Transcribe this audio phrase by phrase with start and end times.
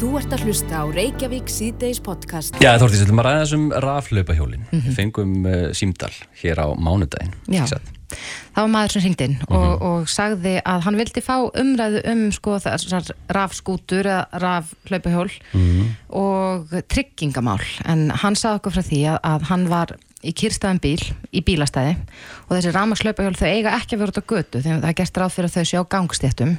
[0.00, 2.56] Þú ert að hlusta á Reykjavík síðdeis podcast.
[2.62, 4.62] Já, Þórtís, við ætlum að ræða þessum raflaupahjólin.
[4.70, 4.84] Mhm.
[4.86, 7.34] Við fengum uh, símdal hér á mánudaginn.
[7.52, 7.66] Já.
[7.70, 9.54] Það var maður sem hringdi inn Mhm.
[9.54, 15.84] og, og sagði að hann vildi fá umræðu um sko þessar rafskútur eða rafhlaupahjól Mhm.
[16.08, 21.00] og tryggingamál en hann sagði okkur frá því að, að hann var í kyrstaðan bíl
[21.32, 24.90] í bílastæði og þessi rafmaslaupahjól þau eiga ekki að vera út á götu þegar það
[24.90, 26.54] er gert ráð fyrir að þau séu á gangstéttum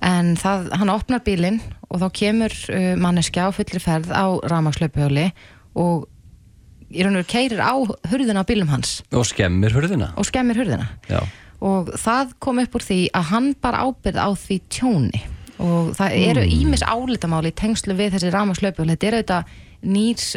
[0.00, 1.60] en það, hann opnar bílinn
[1.90, 5.26] og þá kemur uh, manneskja á fullri ferð á rafmaslaupahjóli
[5.74, 6.06] og
[6.94, 7.74] í raun og veru keirir á
[8.10, 9.00] hurðina á bílum hans.
[9.10, 10.12] Og skemmir hurðina.
[10.16, 10.88] og skemmir hurðina.
[11.10, 11.22] Já.
[11.64, 15.22] og það kom upp úr því að hann bara ábyrð á því tjóni.
[15.62, 19.44] Og það eru ímis álitamáli í tengslu við þessi rámaslaupu þetta er auðvitað
[19.84, 20.30] nýrs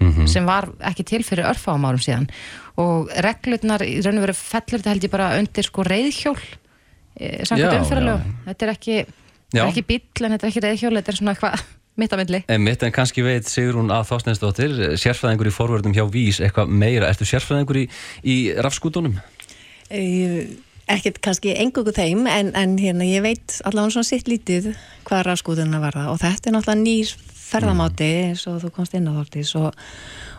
[0.00, 2.28] eh, samgöngumáti sem var ekki til fyrir örfáum árum síðan.
[2.78, 6.36] Og reglurnar í raun og veru fellur þetta held ég bara undir sko reyðhjól
[7.18, 7.80] eh, Já, samkvæmt já.
[7.80, 9.00] umfyralög þetta er ekki,
[9.54, 11.64] er ekki bíll en þetta er ekki reyðhjól þetta er svona eitthvað
[12.00, 16.38] mitt að myndli Einmitt, en kannski veit Sigrún að Þásneinsdóttir, sérfræðingur í forvörðum hjá Vís,
[16.38, 17.10] eitthvað meira.
[17.10, 17.84] Ertu sérfræðingur í,
[18.22, 19.18] í rafskútunum?
[19.90, 20.46] Eh,
[20.88, 24.70] ekkert kannski engungu þeim en, en hérna ég veit allavega svona sitt lítið
[25.08, 27.12] hvað rafskútuna var það og þetta er náttúrulega nýr
[27.48, 29.72] ferðamáti eins og þú komst inn á þórtis og,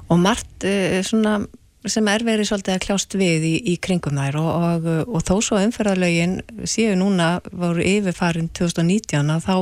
[0.09, 1.39] og margt uh, svona
[1.87, 5.35] sem er verið svolítið að kljást við í, í kringum þær og, og, og þó
[5.45, 9.55] svo umferðarlögin séu núna voru yfirfarin 2019 að þá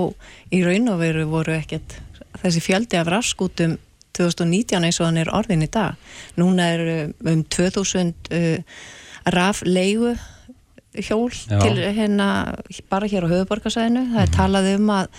[0.58, 2.00] í raun og veru voru ekkert
[2.42, 3.78] þessi fjöldi af rafskútum
[4.18, 5.98] 2019 eins og hann er orðin í dag.
[6.42, 8.80] Núna er uh, um 2000 uh,
[9.34, 10.16] rafleigu
[10.98, 11.59] hjól Já.
[11.62, 12.56] til hérna
[12.90, 14.08] bara hér á höfuborgarsæðinu.
[14.16, 15.12] Það er talað um að,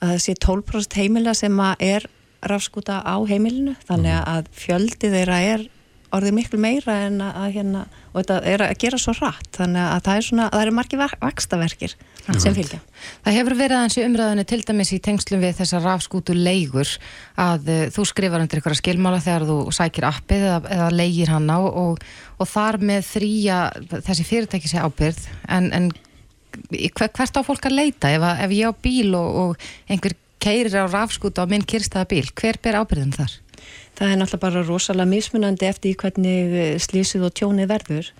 [0.00, 2.08] að það sé 12% heimila sem að er
[2.50, 3.76] rafskúta á heimilinu.
[3.88, 5.68] Þannig að fjöldi þeirra er
[6.14, 9.84] orðið miklu meira en að, að hérna og þetta er að gera svo rætt þannig
[9.84, 11.94] að það er svona, það eru margir vakstaverkir
[12.30, 12.80] sem fylgja.
[13.24, 16.90] Það hefur verið aðeins í umræðinu til dæmis í tengslum við þessar rafskútu leigur
[17.40, 21.50] að uh, þú skrifar undir ykkur skilmála þegar þú sækir appið eða, eða leigir hann
[21.50, 22.02] á og,
[22.38, 23.60] og þar með þrýja
[24.08, 25.90] þessi fyrirtæki sé ábyrð en, en
[26.70, 30.76] hvert á fólk að leita ef, að, ef ég á bíl og, og einhver keirir
[30.80, 33.34] á rafskútu á minn kyrstaða bíl, hver ber ábyrðin þar?
[33.98, 38.12] Það er náttúrulega bara rosalega mismunandi eftir hvernig eh, slísið og tjónið verður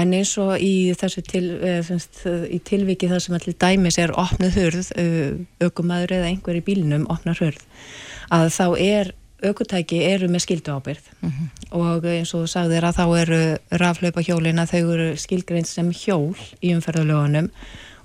[0.00, 4.14] en eins og í þessu til, eh, eh, í tilviki það sem allir dæmis er
[4.16, 4.92] opnuð hurð
[5.60, 7.66] aukumæður eða einhver í bílinum opnar hurð
[8.32, 9.12] að þá er
[9.46, 11.06] aukutæki eru með skildu ábyrð
[11.76, 13.40] og eins og sagðir að þá eru
[13.80, 17.50] raflaupa hjólina, þau eru skilgreint sem hjól í umferðalögunum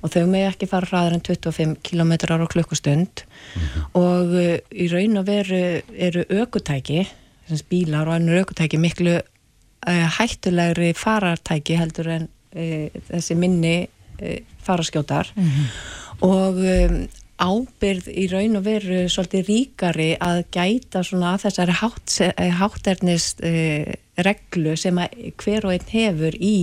[0.06, 3.25] og þau með ekki fara hraðar en 25 km á klukkustund.
[3.97, 7.07] Og uh, í raun og veru eru aukutæki,
[7.69, 15.34] bílar og annur aukutæki miklu uh, hættulegri farartæki heldur en uh, þessi minni uh, faraskjótar
[16.25, 17.00] og um,
[17.41, 22.16] ábyrð í raun og veru svolítið ríkari að gæta svona að þessari hátt,
[22.62, 23.91] hátternis uh,
[24.23, 25.01] reglu sem
[25.41, 26.56] hver og einn hefur í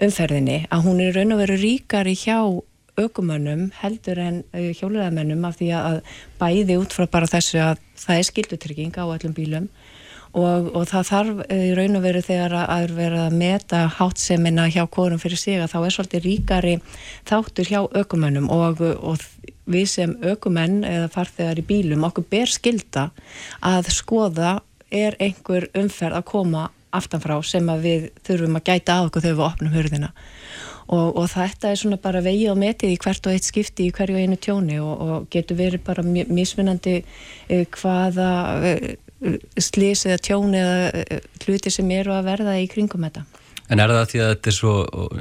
[0.00, 2.40] umferðinni að hún er raun og veru ríkari hjá
[2.98, 6.00] aukumönnum heldur en uh, hjóluðamönnum af því að
[6.40, 9.68] bæði út frá bara þessu að það er skildutrygging á öllum bílum
[10.32, 14.70] og, og það þarf uh, í raun og veru þegar að, vera að meta hátsemina
[14.72, 16.78] hjá korum fyrir sig að þá er svolítið ríkari
[17.28, 19.20] þáttur hjá aukumönnum og, og
[19.68, 23.10] við sem aukumenn eða farþegar í bílum okkur ber skilda
[23.64, 24.58] að skoða
[24.90, 29.38] er einhver umferð að koma aftanfrá sem að við þurfum að gæta á okkur þegar
[29.38, 30.12] við opnum hurðina
[30.88, 33.92] og, og þetta er svona bara vegi og metið í hvert og eitt skipti í
[33.92, 38.30] hverju einu tjóni og, og getur verið bara mi- mismunandi uh, hvaða
[38.72, 38.88] uh,
[39.60, 43.24] slís eða tjóni eða hluti sem eru að verða í kringum þetta.
[43.68, 44.74] En er það því að þetta er svo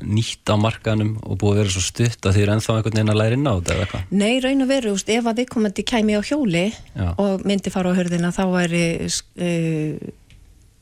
[0.08, 3.12] nýtt á markanum og búið að vera svo stutt að þið er ennþá einhvern veginn
[3.12, 4.06] að læra inn á þetta eða hvað?
[4.22, 7.10] Nei, raun og veru, úst, ef að viðkomandi kæmi á hjóli Já.
[7.20, 10.08] og myndi fara á hörðina þá væri uh,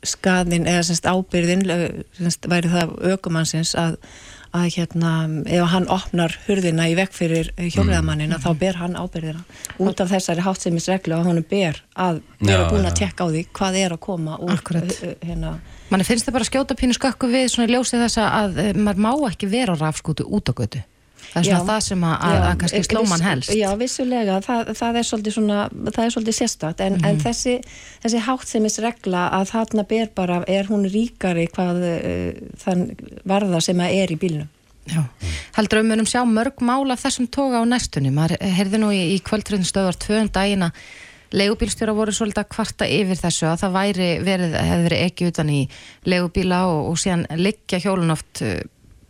[0.05, 1.85] skadin eða semst ábyrðin uh,
[2.19, 3.97] semst, væri það aukumannsins að,
[4.55, 5.11] að hérna,
[5.51, 9.43] ef hann opnar hurðina í vekk fyrir hjóliðamannin þá ber hann ábyrðina
[9.83, 12.91] út af þessari hátsemisreglu að honum ber að vera búin já.
[12.91, 15.55] að tekka á því hvað er að koma úr uh, uh, hérna.
[15.91, 19.51] Manni finnst það bara skjóta pínu skökku við svona ljósið þess að maður má ekki
[19.51, 20.85] vera á rafskútu út á götu
[21.35, 21.67] það er svona Já.
[21.69, 25.07] það sem að, að, að kannski viss- sló mann helst Já, vissulega, það, það er
[25.11, 25.61] svolítið svona,
[25.91, 27.55] það er svolítið sérstakt en, en þessi,
[28.05, 32.85] þessi háttsemis regla að þarna ber bara, er hún ríkari hvað uh, þann
[33.27, 34.51] varða sem að er í bílnum
[34.85, 35.01] Já.
[35.55, 38.11] Heldur að við munum sjá mörg mál af þessum toga á næstunni.
[38.13, 40.67] Maður heyrði nú í, í kvöldröðin stöðar tvöðum dagina
[41.35, 45.49] leigubílstjóra voru svolítið að kvarta yfir þessu að það væri verið, hefði verið ekki utan
[45.51, 45.59] í
[46.05, 48.59] leigubíla og, og síðan liggja hjólun oft uh,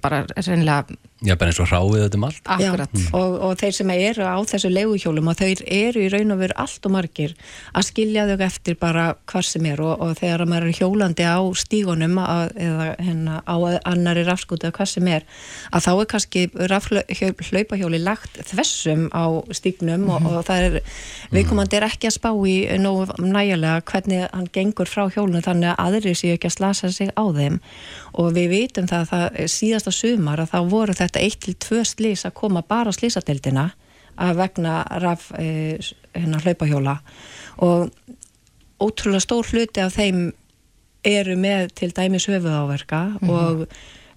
[0.05, 0.95] bara reynilega
[1.25, 2.41] Já, bara eins og hráið þetta um allt.
[2.55, 2.93] Akkurat.
[2.93, 6.41] Já, og, og þeir sem eru á þessu leguhjólum og þeir eru í raun og
[6.43, 7.33] veru allt og margir
[7.73, 11.41] að skilja þau eftir bara hvar sem er og, og þegar maður er hjólandi á
[11.57, 13.55] stígunum að, eða hérna, á
[13.89, 15.25] annari rafskúti eða hvað sem er
[15.71, 16.45] að þá er kannski
[17.49, 20.29] hlaupahjóli lagt þessum á stígnum mm -hmm.
[20.29, 20.79] og, og það er,
[21.33, 25.81] viðkomandi er ekki að spá í nógu nægilega hvernig hann gengur frá hjólunum þannig að
[25.85, 27.59] aðri séu ekki að slasa sig á þeim
[28.04, 28.04] og
[28.35, 31.83] við vitum það að það síðasta sumar að þá voru þetta þetta eitt til tvö
[31.85, 33.65] slís að koma bara á slísadeildina
[34.15, 35.77] að vegna raf e,
[36.15, 36.95] hérna hlaupahjóla
[37.65, 37.91] og
[38.79, 40.31] ótrúlega stór hluti af þeim
[41.05, 43.29] eru með til dæmis höfuðáverka mm -hmm.
[43.29, 43.67] og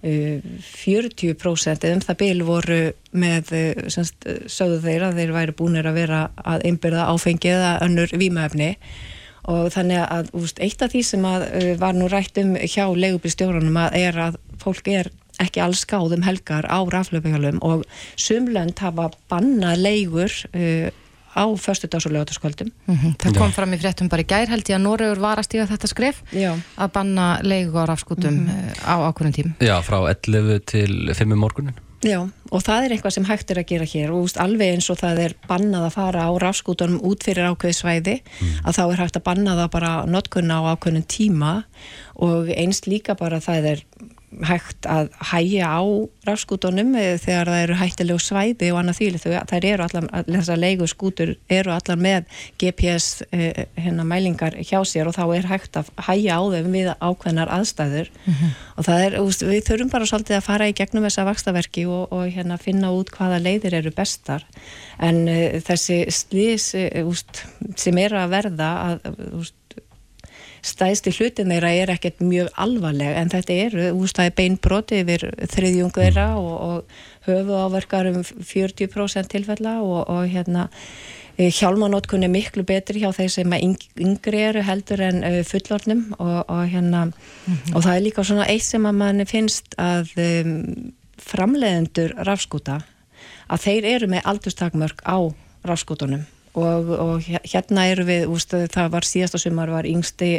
[0.03, 2.81] e, 40% um það bil voru
[3.11, 3.53] með
[3.87, 4.15] semst,
[4.47, 8.77] sögðu þeir að þeir væri búinir að vera að einbyrða áfengi eða önnur výmaefni
[9.43, 12.85] og þannig að úst, eitt af því sem að, e, var nú rætt um hjá
[12.95, 17.85] legubistjórunum að er að fólk er ekki alls skáðum helgar á raflöfinghalum og
[18.19, 20.89] sumlönd hafa bannað leigur uh,
[21.35, 22.71] á förstudags- og lögataskvöldum.
[22.85, 23.15] Mm -hmm.
[23.17, 23.53] Það kom Já.
[23.53, 26.23] fram í fréttum bara í gær held ég að Norröður var að stíga þetta skref
[26.33, 26.59] Já.
[26.77, 28.83] að banna leigu á rafskútum mm -hmm.
[28.83, 29.55] á ákvörðum tím.
[29.59, 31.73] Já, frá 11 til 5 morgunin.
[31.99, 34.87] Já, og það er eitthvað sem hægt er að gera hér og úst, alveg eins
[34.91, 38.53] og það er bannað að fara á rafskútunum út fyrir ákveði svæði mm.
[38.63, 41.51] að þá er hægt að banna það bara notkunna á ákveðnum tíma
[42.23, 43.83] og einst líka bara það er
[44.45, 45.81] hægt að hæja á
[46.27, 50.87] rafskútonum eh, þegar það eru hættilegu svæði og annað þýli þær eru allar, þessar leigu
[50.89, 52.27] skútur eru allar með
[52.61, 56.91] GPS eh, hérna mælingar hjá sér og þá er hægt að hæja á þeim við
[56.95, 58.55] ákveðnar aðstæður mm -hmm.
[58.77, 62.13] og það er, úst, við þurfum bara svolítið að fara í gegnum þessa vakstaverki og,
[62.13, 64.45] og hérna finna út hvaða leiðir eru bestar
[64.99, 67.13] en uh, þessi slís uh,
[67.75, 69.09] sem eru að verða að
[69.41, 69.58] úst,
[70.65, 76.27] stæðsti hlutin þeirra er ekkert mjög alvarleg en þetta eru, úrstæði beinbroti yfir þriðjung þeirra
[76.33, 76.43] mm.
[76.43, 80.67] og, og höfu áverkar um 40% tilfella og, og hérna
[81.37, 86.39] e, hjálmanótkun er miklu betri hjá þeir sem yngri eru heldur en uh, fullornum og,
[86.47, 87.75] og hérna mm -hmm.
[87.75, 92.81] og það er líka svona eitt sem að mann finnst að um, framleiðendur rafskúta
[93.49, 95.17] að þeir eru með aldurstakmörk á
[95.63, 96.25] rafskútunum
[96.57, 100.31] og, og hérna eru við, úst, það var síðasta sumar var yngsti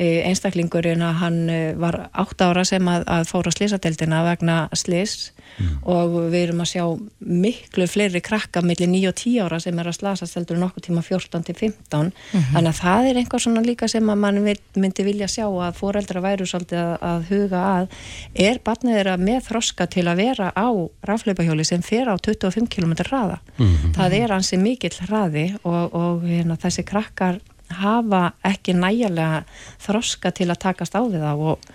[0.00, 5.74] einstaklingurinn að hann e, var 8 ára sem að, að fóra slísadeldina vegna slís mm.
[5.92, 6.84] og við erum að sjá
[7.20, 11.04] miklu fleiri krakka millir 9 og 10 ára sem er að slasast heldur nokkuð tíma
[11.04, 12.46] 14 til 15 mm -hmm.
[12.54, 14.40] þannig að það er einhver svona líka sem að mann
[14.76, 17.88] myndi vilja sjá að foreldra væru svolítið að, að huga að
[18.34, 20.68] er barnið þeirra með þroska til að vera á
[21.02, 23.94] rafleipahjóli sem fer á 25 km hraða mm -hmm.
[23.94, 29.44] það er hansi mikill hraði og, og hérna, þessi krakkar hafa ekki nægilega
[29.82, 31.72] þroska til að takast á við það og,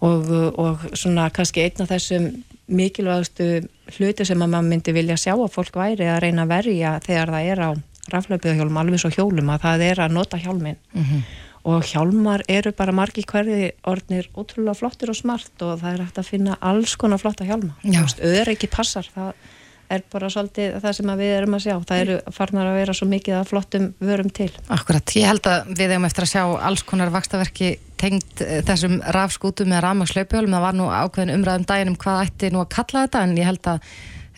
[0.00, 2.30] og, og svona kannski einn af þessum
[2.70, 3.50] mikilvægastu
[3.96, 7.34] hluti sem að maður myndi vilja sjá að fólk væri að reyna að verja þegar
[7.34, 7.70] það er á
[8.10, 11.22] raflöpuðahjálm alveg svo hjólum að það er að nota hjálmin mm -hmm.
[11.72, 16.18] og hjálmar eru bara margi hverði orðnir ótrúlega flottir og smart og það er hægt
[16.18, 17.74] að finna alls konar flotta hjálma.
[17.84, 19.34] Öður ekki passar það
[19.90, 23.08] er bara svolítið það sem við erum að sjá það eru farnar að vera svo
[23.10, 24.50] mikið að flottum vörum til.
[24.70, 29.00] Akkurat, ég held að við hefum eftir að sjá alls konar vakstaverki tengt eh, þessum
[29.16, 33.04] rafskútum eða rafmakslöpjólum, það var nú ákveðin umræðum daginn um hvað ætti nú að kalla
[33.06, 33.88] þetta en ég held að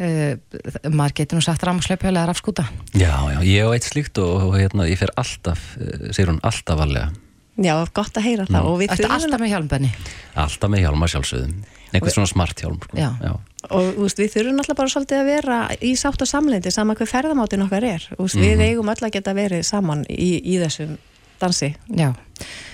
[0.02, 2.66] uh, maður getur nú sagt rafmakslöpjól eða rafskúta.
[2.96, 6.42] Já, já, ég og eitt slíkt og, og hérna, ég fer alltaf, uh, segir hún
[6.42, 7.12] alltaf varlega.
[7.60, 8.72] Já, gott að heyra það.
[8.88, 9.94] Þetta er alltaf með hjálmbenni?
[10.40, 12.96] Alltaf með hjálma sjálfsögðum einhvern svona smart hjálm sko.
[12.96, 13.10] já.
[13.22, 13.32] Já.
[13.70, 17.12] og úst, við þurfum alltaf bara svolítið að vera í sátt og samlendi sama hvað
[17.12, 18.46] ferðamátin okkar er úst, mm -hmm.
[18.46, 18.66] við mhm.
[18.68, 20.96] eigum öll að geta verið saman í, í þessum
[21.40, 22.14] dansi Já,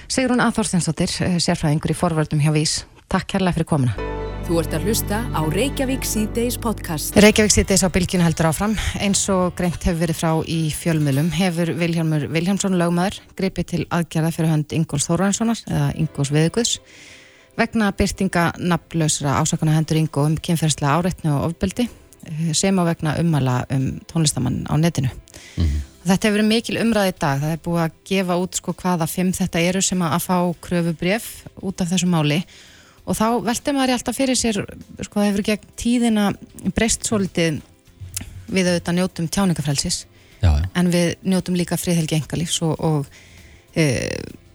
[0.08, 3.94] Sigrun Aþorstinsdóttir eh, sérfræðingur í forvöldum hjá Vís Takk kærlega fyrir komuna
[4.48, 9.26] Þú ert að hlusta á Reykjavík C-Days podcast Reykjavík C-Days á bylginu heldur áfram eins
[9.28, 14.54] og greint hefur verið frá í fjölmjölum hefur Vilhjálmur Vilhjálmsson lögmaður gripið til aðgerða fyrir
[14.54, 16.78] hönd Ingóls Þóranssonar eða Ingóls Veðuguðs
[17.58, 23.16] vegna byrtinga nafnlausra ásakana hendur yngo um kynferðslega áreitnu og ofbeldi eh, sem á vegna
[23.22, 25.10] ummala um tónlistamann á netinu.
[25.56, 25.86] Mm -hmm.
[26.08, 27.40] Þetta hefur verið mikil umræði í dag.
[27.40, 30.92] Það er búið að gefa út sko hvaða fimm þetta eru sem að fá kröfu
[30.96, 32.44] bref út af þessu máli
[33.08, 34.60] og þá veldi maður alltaf fyrir sér
[35.00, 36.32] sko það hefur gegn tíðina
[36.76, 37.60] breyst svolítið
[38.48, 39.28] við auðvitað njótum
[40.42, 40.52] já.
[40.74, 43.06] en við njótum líka friðhelgi engalífs og, og
[43.74, 44.08] e,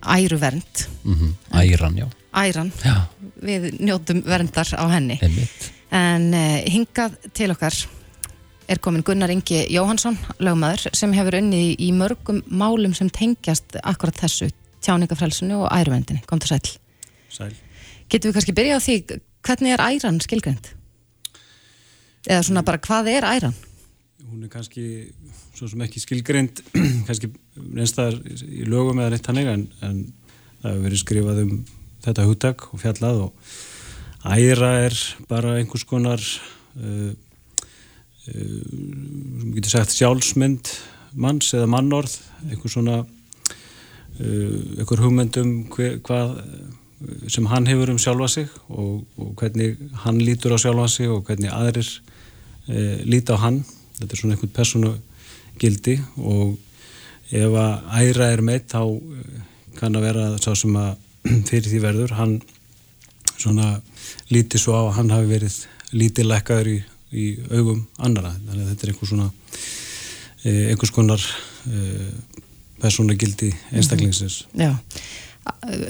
[0.08, 0.88] æruvernd.
[1.04, 1.62] Mm -hmm.
[1.62, 3.08] Æran, já æran Já.
[3.42, 5.72] við njótum verndar á henni Einmitt.
[5.92, 7.76] en uh, hingað til okkar
[8.68, 14.18] er komin Gunnar Ingi Jóhansson lögmaður sem hefur unnið í mörgum málum sem tengjast akkurat
[14.18, 14.50] þessu
[14.84, 16.72] tjáningafrælsunu og æruvendinni kom til sæl.
[17.30, 17.54] Sæl
[18.10, 18.96] Getur við kannski byrjað á því
[19.44, 20.72] hvernig er æran skilgreynd?
[22.28, 23.56] Eða svona bara hvað er æran?
[24.32, 24.86] Hún er kannski
[25.54, 26.62] svo sem ekki skilgreind
[27.08, 30.00] kannski neinstæðar í lögum eða neitt hannig en, en
[30.64, 31.54] það hefur verið skrifað um
[32.04, 33.52] þetta hugtak og fjallað og
[34.24, 34.96] æra er
[35.28, 37.12] bara einhvers konar uh,
[38.32, 38.62] uh,
[39.56, 40.72] getur sagt sjálfsmynd
[41.20, 42.16] manns eða mannorð
[42.48, 46.40] einhvers svona uh, einhver hugmyndum hver, hvað
[47.28, 49.76] sem hann hefur um sjálfa sig og, og hvernig
[50.06, 51.90] hann lítur á sjálfa sig og hvernig aðrir
[52.72, 53.64] uh, líti á hann
[54.04, 54.94] þetta er svona einhvern persónu
[55.62, 56.58] gildi og
[57.34, 59.24] ef að æra er meitt þá uh,
[59.80, 60.94] kann að vera sá sem að
[61.50, 62.16] fyrir því verður.
[62.20, 62.38] Hann
[63.34, 63.78] svona
[64.32, 65.58] lítið svo á að hann hafi verið
[65.94, 66.78] lítið lekkaður í,
[67.14, 71.28] í augum annara þannig að þetta er einhvers svona uh, einhvers konar
[72.84, 74.42] persónu gildi einstaklingsins.
[74.52, 74.66] Mm -hmm.
[74.66, 74.76] Já.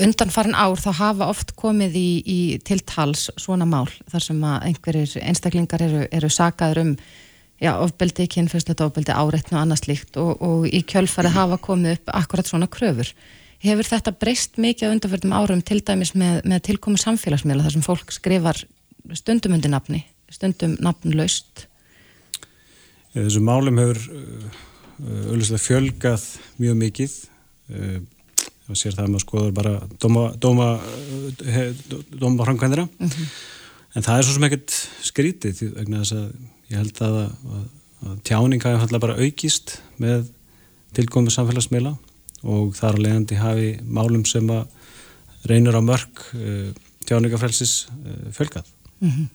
[0.06, 4.66] Undan farin ár þá hafa oft komið í, í tiltals svona mál þar sem að
[4.70, 6.96] einhverjir einstaklingar eru, eru sagaður um
[7.64, 12.14] já, ofbeldi, kynfærsleita ofbeldi, áreitn og annað slíkt og, og í kjölfari hafa komið upp
[12.20, 13.14] akkurat svona kröfur.
[13.64, 17.86] Hefur þetta breyst mikið á undanfjörðum árum til dæmis með, með tilkomi samfélagsmiðla þar sem
[17.86, 18.60] fólk skrifar
[19.16, 21.68] stundum undir nafni, stundum nafnlaust?
[23.14, 24.02] Þessu málum hefur
[25.04, 26.26] auðvitað fjölgað
[26.62, 27.16] mjög mikið
[28.70, 30.68] og sér það að maður skoður bara dóma, dóma,
[32.12, 33.32] dóma framkvæmdina mm -hmm.
[33.96, 36.28] en það er svo sem ekkert skrítið þess að
[36.74, 37.20] ég held að,
[37.58, 37.68] að,
[38.08, 40.28] að tjáning hafi bara aukist með
[40.98, 41.94] tilkomið samfélagsmiðla
[42.44, 44.66] og þar að leiðandi hafi málum sem að
[45.50, 46.70] reynur á mörg uh,
[47.08, 48.68] tjáningafrelsis uh, fjölgað
[49.00, 49.32] mm -hmm.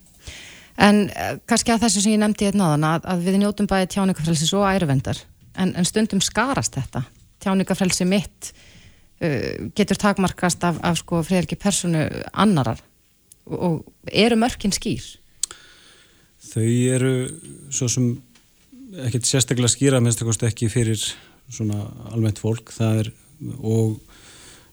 [0.79, 3.87] En uh, kannski að þessu sem ég nefndi hérna áðan að, að við njótum bæði
[3.95, 5.19] tjáningafrelsis og æruvendar
[5.55, 7.03] en, en stundum skarast þetta
[7.41, 8.53] tjáningafrelsi mitt
[9.19, 12.05] Uh, getur takmarkast af, af sko friðelgi personu
[12.39, 12.79] annarar
[13.51, 15.03] og eru mörkin skýr?
[16.49, 17.13] Þau eru
[17.75, 18.11] svo sem
[19.05, 21.01] ekkert sérstaklega skýra minnst ekki fyrir
[21.53, 23.11] svona almennt fólk er,
[23.59, 23.99] og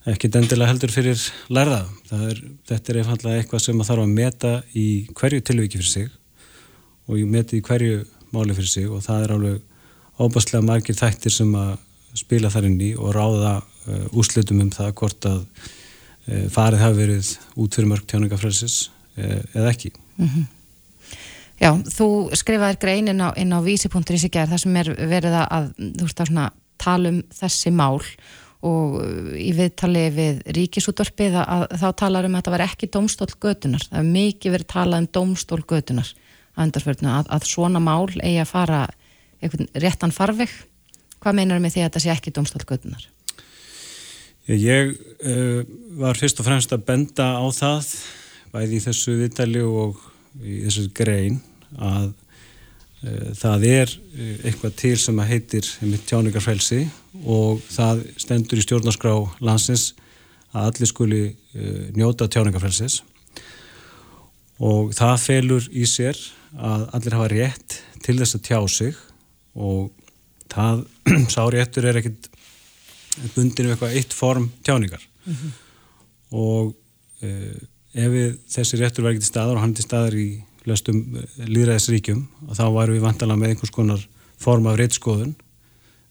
[0.10, 1.22] ekkert endilega heldur fyrir
[1.54, 5.92] lærða er, þetta er einfallega eitthvað sem maður þarf að meta í hverju tilviki fyrir
[5.92, 6.12] sig
[7.06, 8.04] og ég meti í hverju
[8.36, 9.64] máli fyrir sig og það er alveg
[10.20, 11.74] ábærslega margir þættir sem að
[12.16, 17.00] spila þar inn í og ráða uh, úslitum um það hvort að uh, farið hafi
[17.02, 18.78] verið út fyrir mörg tjáningafræðsis
[19.20, 19.92] uh, eða ekki.
[20.16, 20.46] Mm -hmm.
[21.62, 25.70] Já, þú skrifaðir grein inn á, á vísi.is í gerð þar sem er verið að,
[25.78, 28.04] þú veist að tala um þessi mál
[28.66, 28.98] og
[29.38, 34.00] í viðtali við ríkisútvarpið að þá talar um að þetta var ekki domstól götunar, það
[34.02, 36.14] er mikið verið talað um domstól götunar
[36.56, 38.86] að, að, svona mál eigi að fara
[39.76, 40.52] réttan farveg
[41.26, 43.06] Hvað meinar með því að þetta sé ekki domstólgötunar?
[44.46, 44.92] Ég
[45.26, 45.64] uh,
[45.98, 47.88] var fyrst og fremst að benda á það
[48.54, 50.04] bæði í þessu viðtali og
[50.44, 51.40] í þessu grein
[51.76, 55.72] að uh, það er uh, eitthvað til sem að heitir
[56.10, 56.86] tjáningarfrelsi
[57.24, 59.16] og það stendur í stjórnarskrá
[59.46, 59.94] landsins
[60.56, 63.02] að allir skuli uh, njóta tjáningarfrelsis
[64.64, 66.20] og það felur í sér
[66.56, 68.98] að allir hafa rétt til þess að tjá sig
[69.56, 69.92] og
[70.52, 70.86] það
[71.36, 72.30] sáréttur er ekkit
[73.36, 75.52] bundin við eitthvað eitt form tjáningar mm -hmm.
[76.32, 76.76] og
[77.22, 77.56] eh,
[77.96, 80.28] ef við, þessi réttur var ekkit staðar og hann til staðar í
[80.70, 84.06] löstum eh, líðræðisríkjum og þá varum við vantala með einhvers konar
[84.42, 85.34] form af reittskoðun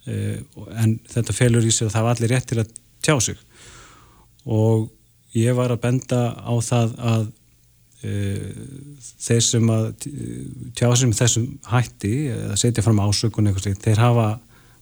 [0.09, 0.41] eh,
[0.81, 2.75] en þetta felur í sig að það var allir rétt til að
[3.05, 3.41] tjá sig.
[4.45, 4.89] Og
[5.37, 7.33] ég var að benda á það að
[8.05, 9.85] þeir sem að
[10.77, 14.27] tjá sem þessum hætti að setja fram ásökun eitthvað slíkt, þeir hafa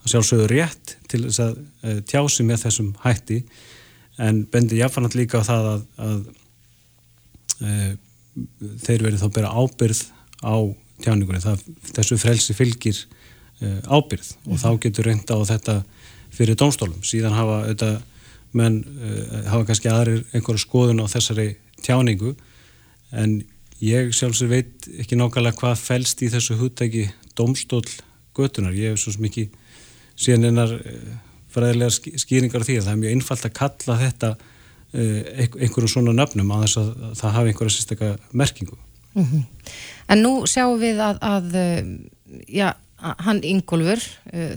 [0.08, 3.42] sjálfsögðu rétt til þess að eh, tjá sem með þessum hætti.
[4.22, 6.22] En bendi jáfnfannat líka á það að, að
[8.82, 10.02] þeir verið þá bera ábyrð
[10.42, 10.56] á
[11.02, 11.64] tjáningunni, það,
[11.96, 12.98] þessu frelsi fylgir
[13.60, 15.78] e, ábyrð og þá getur reynda á þetta
[16.32, 17.90] fyrir dómstólum, síðan hafa þetta
[18.56, 21.48] menn e, hafa kannski aðrir einhverja skoðun á þessari
[21.82, 22.34] tjáningu
[23.12, 23.40] en
[23.82, 27.84] ég sjálfsög veit ekki nákvæmlega hvað fælst í þessu húttæki domstól
[28.36, 29.52] götunar, ég hef svo mikið
[30.16, 31.12] síðan einar eh,
[31.52, 34.51] fræðilegar skýringar á því að það er mjög einfalt að kalla þetta eh,
[34.92, 36.88] einhverjum svona nöfnum að þess að
[37.20, 38.78] það hafi einhverja sérstaklega merkingu
[39.14, 39.44] mm -hmm.
[40.08, 41.84] En nú sjáum við að, að eh,
[42.48, 44.00] já, hann Ingólfur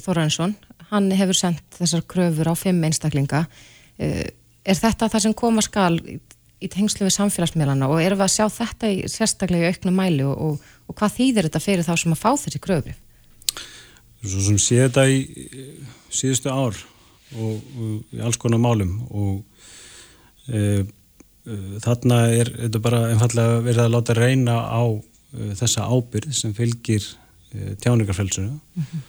[0.03, 0.55] Þorransson,
[0.89, 3.45] hann hefur sendt þessar kröfur á fimm einstaklinga
[4.65, 5.99] er þetta það sem koma skal
[6.63, 10.25] í tengslu við samfélagsmiðlana og erum við að sjá þetta í sérstaklega í auknum mæli
[10.25, 12.95] og, og, og hvað þýðir þetta fyrir þá sem að fá þessi kröfri?
[14.25, 15.19] Svo sem sé þetta í
[16.09, 16.77] síðustu ár
[17.35, 19.43] og, og í alls konar málum og
[20.45, 27.05] þarna er þetta bara einfallega verið að láta reyna á uh, þessa ábyrð sem fylgir
[27.81, 29.03] tjáningarfelsinu mm -hmm.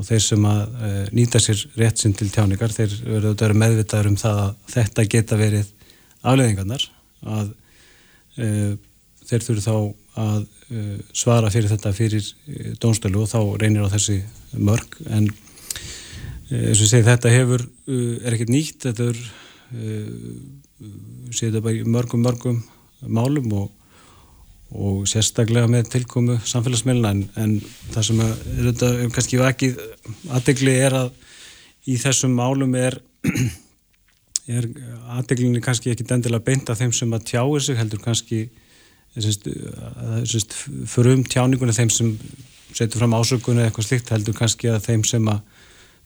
[0.00, 0.76] og þeir sem að
[1.12, 5.66] nýta sér rétt sinn til tjáningar, þeir eru meðvitaður um það að þetta geta verið
[6.22, 6.86] afleðingarnar
[7.20, 7.50] að
[9.28, 9.76] þeir þurfu þá
[10.24, 10.46] að
[11.12, 12.32] svara fyrir þetta fyrir
[12.80, 14.22] dónstölu og þá reynir á þessi
[14.56, 15.28] mörg en
[16.50, 17.66] eins og ég segi þetta hefur,
[18.24, 19.20] er ekkert nýtt þetta er
[21.30, 22.60] séu þetta bara í mörgum mörgum
[23.08, 23.68] málum og,
[24.70, 27.56] og sérstaklega með tilkomu samfélagsmiðluna en, en
[27.94, 29.70] það sem er þetta um kannski ekki
[30.30, 31.10] aðdegli er að
[31.90, 32.98] í þessum málum er,
[34.56, 34.68] er
[35.16, 38.44] aðdeglinni kannski ekki dendilega beint að þeim sem að tjáir sig heldur kannski
[39.10, 42.12] fyrir um tjáningunni þeim sem
[42.70, 45.40] setur fram ásökunni eða eitthvað slikt heldur kannski að þeim sem að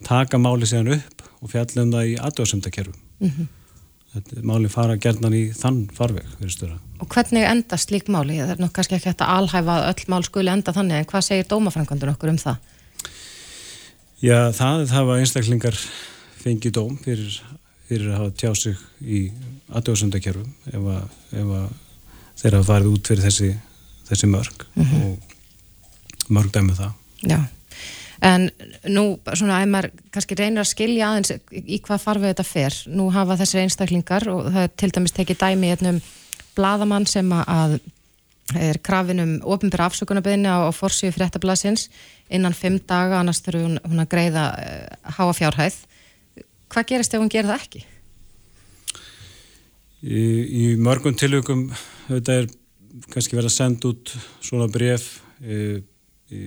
[0.05, 3.53] taka máli síðan upp og fjalla um það í aðdóðsöndakerfum mm -hmm
[4.47, 6.29] máli fara gerðnan í þann farveg
[7.03, 8.39] Og hvernig enda slík máli?
[8.39, 11.09] Það er nú kannski ekki hægt að alhæfa að öll mál skuli enda þannig, en
[11.11, 12.71] hvað segir dómafrængandun okkur um það?
[14.25, 15.81] Já, það, það var einstaklingar
[16.45, 17.41] fengið dóm fyrir,
[17.89, 19.25] fyrir að hafa tjá sig í
[19.75, 21.67] aðdjóðsöndakerfum ef, ef að
[22.41, 23.51] þeirra farið út fyrir þessi,
[24.09, 25.05] þessi mörg mm -hmm.
[25.11, 26.93] og mörg dæmið það
[27.25, 27.41] Já
[28.23, 28.47] En
[28.87, 33.09] nú, svona, ef maður kannski reynir að skilja aðeins í hvað farfið þetta fer, nú
[33.15, 36.01] hafa þessir einstaklingar og það er til dæmis tekið dæmi í einnum
[36.55, 37.79] bladamann sem að
[38.61, 41.89] er krafinum ofinbæra afsökunarbeðinu á, á forsíu fréttablasins
[42.29, 45.79] innan fimm daga, annars þurfur hún, hún að greiða uh, háa fjárhæð.
[46.73, 47.85] Hvað gerist ef hún gerir það ekki?
[50.05, 51.67] Í, í mörgum tilvökum
[52.11, 52.51] þetta er
[53.11, 54.13] kannski verið að senda út
[54.45, 55.09] svona bref
[55.41, 55.81] í,
[56.29, 56.43] í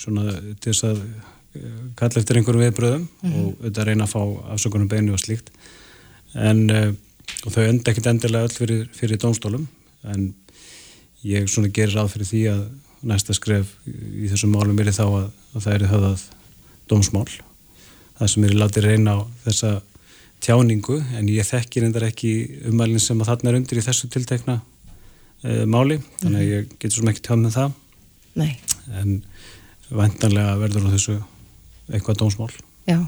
[0.00, 3.38] svona til þess að eh, kalla eftir einhverjum viðbröðum mm -hmm.
[3.40, 4.22] og auðvitað reyna að fá
[4.54, 5.52] afsökunum beinu og slíkt
[6.34, 6.92] en uh,
[7.46, 9.66] og þau enda ekkit endilega öll fyrir, fyrir dónstólum
[10.04, 10.34] en
[11.26, 12.62] ég svona gerir ráð fyrir því að
[13.10, 16.24] næsta skref í þessum málum er þá að, að það er höfðað
[16.90, 17.28] dómsmál
[18.18, 19.70] það sem er látið reyna á þessa
[20.44, 22.32] tjáningu en ég þekkir endar ekki
[22.68, 26.50] umælinn sem að þarna er undir í þessu tiltekna uh, máli þannig að mhm.
[26.50, 27.78] ég getur svona ekki tjáð með það
[28.40, 28.52] Nei.
[29.00, 29.16] en
[29.90, 31.16] vendanlega verður á þessu
[31.90, 32.50] eitthvað dómsmál.
[32.88, 32.98] Já,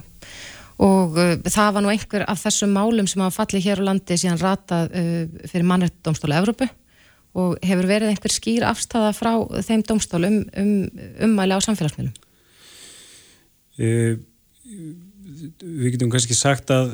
[0.83, 4.19] og uh, það var nú einhver af þessum málum sem hafa fallið hér á landi
[4.19, 6.69] síðan ratað uh, fyrir mannrættdómstóla Evrópu
[7.39, 9.33] og hefur verið einhver skýr afstæða frá
[9.65, 10.73] þeim dómstólum um
[11.25, 12.13] umæli á samfélagsmiðlum?
[13.81, 13.89] E,
[15.63, 16.93] við getum kannski sagt að,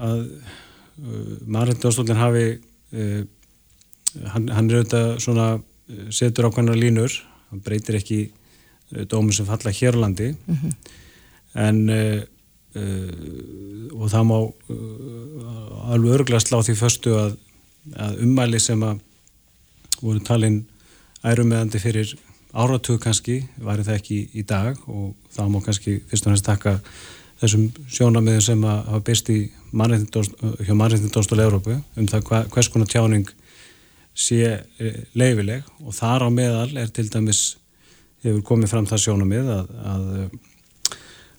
[0.00, 3.22] að uh, mannrættdómstólinn hafi uh,
[4.32, 7.12] hann, hann er auðvitað svona uh, setur ákvæmna línur,
[7.50, 8.20] hann breytir ekki
[9.10, 10.72] dómur sem falla hér á landi mm -hmm.
[11.54, 12.22] en uh,
[12.74, 14.38] uh, og það má
[14.70, 17.36] uh, alveg örglega slá því förstu að,
[17.96, 19.00] að umæli sem að
[20.02, 20.66] voru talin
[21.24, 22.14] ærumeðandi fyrir
[22.52, 26.44] áratug kannski, væri það ekki í, í dag og það má kannski fyrst og næst
[26.44, 26.80] taka
[27.40, 29.50] þessum sjónamiðum sem að hafa byrst í
[30.64, 33.28] hjá mannreitindónstóla Európu um það hva, hvers konar tjáning
[34.16, 34.64] sé
[35.12, 37.56] leifileg og þar á meðal er til dæmis
[38.28, 40.06] hefur komið fram það sjónamið að, að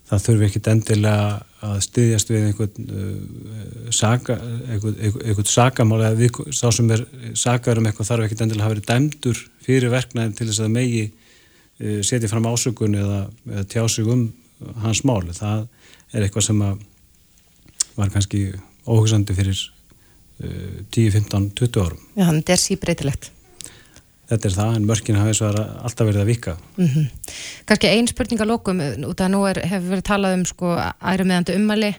[0.08, 1.28] það þurfi ekkit endilega
[1.68, 4.36] að styðjast við einhvern uh, saga,
[4.70, 7.04] einhvern, einhvern sagamál eða við, sá sem er
[7.38, 10.76] sagar um eitthvað þarf ekkit endilega að hafa verið dæmdur fyrir verknæðin til þess að
[10.76, 14.28] megi uh, setja fram ásökun eða, eða tjá sig um
[14.84, 15.22] hans mál.
[15.34, 15.66] Það
[16.14, 16.62] er eitthvað sem
[17.98, 18.44] var kannski
[18.88, 22.06] óhugsandi fyrir uh, 10, 15, 20 árum.
[22.14, 23.32] Já, þetta er síbreytilegt
[24.28, 26.56] þetta er það, en mörkina hafa alltaf verið að vika.
[26.76, 27.34] Mm -hmm.
[27.66, 31.56] Kanski einn spurning að lókum, út af nú er, hefur verið talað um sko, ærumiðandi
[31.56, 31.94] ummali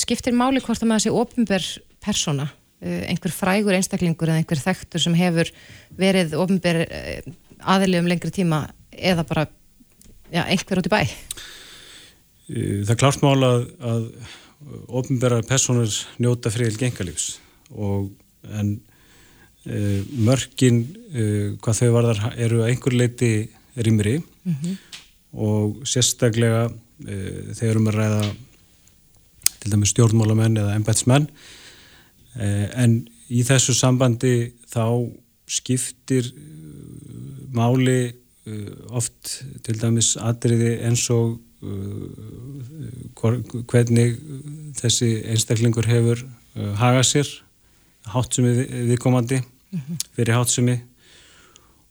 [0.00, 1.68] skiptir máli hvort að maður sé ofinber
[2.04, 2.48] persóna,
[2.80, 5.50] einhver frægur einstaklingur eða einhver þekktur sem hefur
[5.96, 6.86] verið ofinber
[7.60, 9.46] aðili um lengri tíma eða bara
[10.32, 11.00] já, einhver út í bæ?
[12.88, 14.06] Það klart mála að, að
[15.00, 17.38] ofinberar personur njóta friðil gengalífs
[17.70, 18.10] og
[18.50, 18.78] en
[19.68, 20.78] Eh, mörkin
[21.12, 23.32] eh, hvað þau varðar eru að einhver leiti
[23.76, 24.76] rýmri mm -hmm.
[25.36, 26.70] og sérstaklega
[27.04, 28.22] eh, þegar um að ræða
[29.60, 31.28] til dæmis stjórnmálamenn eða embetsmenn
[32.40, 35.12] en í þessu sambandi þá
[35.46, 36.32] skiptir
[37.52, 38.14] máli
[38.88, 41.36] oft til dæmis atriði eins og
[43.68, 44.16] hvernig
[44.80, 46.24] þessi einstaklingur hefur
[46.56, 47.28] hagað sér
[48.06, 48.52] hátsumi
[48.90, 49.96] viðkomandi mm -hmm.
[50.16, 50.80] fyrir hátsumi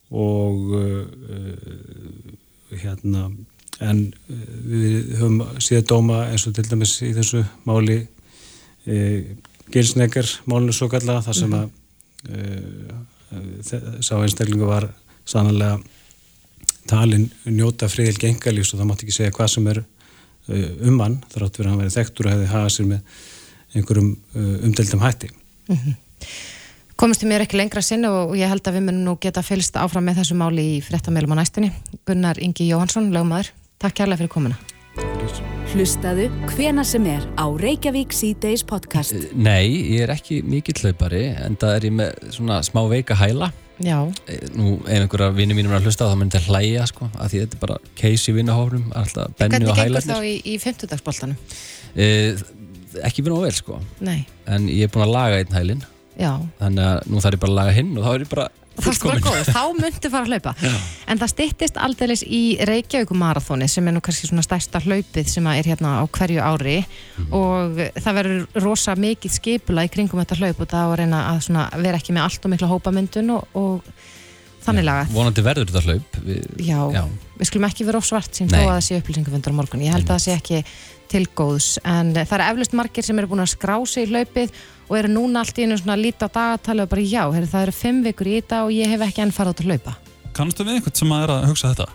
[0.09, 3.31] og uh, uh, hérna
[3.79, 8.07] en uh, við höfum síðan dóma eins og til dæmis í þessu máli
[8.87, 9.21] uh,
[9.71, 11.69] gilsnegar málinu svo kalla þar sem að
[12.29, 14.89] uh, sá einstaklingu var
[15.25, 15.79] sannlega
[16.89, 21.19] talin njóta friðil gengalís og það mátt ekki segja hvað sem er uh, um hann
[21.29, 23.19] þrátt fyrir að hann verið þekktur og hefði hagað sér með
[23.77, 25.29] einhverjum uh, umdeldum hætti.
[25.69, 25.95] Mm -hmm.
[26.99, 30.03] Komistu mér ekki lengra sinni og ég held að við munum nú geta fylst áfram
[30.03, 31.71] með þessu máli í frettamælum á næstunni.
[32.03, 34.57] Gunnar Ingi Jóhansson, lögmaður, takk kærlega fyrir komuna.
[35.69, 39.13] Hlustaðu hvena sem er á Reykjavík C-Days podcast.
[39.15, 43.15] Eh, nei, ég er ekki mikill hlaupari en það er ég með svona smá veika
[43.15, 43.51] hæla.
[43.79, 43.99] Já.
[44.27, 47.31] Eh, nú, ef einhverja vinni mínum er að hlusta þá myndi það hlæja sko, af
[47.31, 50.01] því þetta er bara case í vinnahofnum, alltaf bennu og hæla.
[50.01, 51.37] Hvernig gengur þá í, í 50 dagsbóltanum?
[51.95, 52.41] Eh,
[53.05, 53.79] ekki verið á vel sko.
[54.05, 54.19] Nei.
[54.49, 55.85] en ég er búin að laga einn hælinn.
[56.19, 58.47] Þannig að nú þarf ég bara að laga hinn og þá er ég bara
[58.79, 59.23] fullkomin.
[59.47, 60.53] þá myndu fara að hlaupa.
[60.63, 60.75] Já.
[61.11, 65.67] en það stittist aldeilis í Reykjavíkumarathóni sem er nú kannski svona stærsta hlaupið sem er
[65.67, 66.77] hérna á hverju ári.
[67.17, 67.33] Mm.
[67.35, 71.83] og það verður rosa mikið skipula í kringum þetta hlaup og það var reyna að
[71.83, 74.05] vera ekki með allt og mikla hópamyndun og, og
[74.65, 75.11] þannig lagað.
[75.15, 76.21] Vonandi verður þetta hlaup.
[76.27, 77.03] Við, Já, Já.
[77.39, 79.83] við skulum ekki vera ofsvart sem þó að það sé upplýsingafundur á morgun.
[79.87, 80.63] Ég held að það sé ekki
[81.09, 84.53] tilgóðs en það er eflust margir sem eru búin að skrá sig í hlaupið
[84.89, 87.65] og eru núna allt í einu svona lítið á dagatali og bara já, heyr, það
[87.67, 89.95] eru fimm vikur í þetta og ég hef ekki enn farið át að hlaupa.
[90.37, 91.89] Kannastu við einhvern sem að er að hugsa þetta?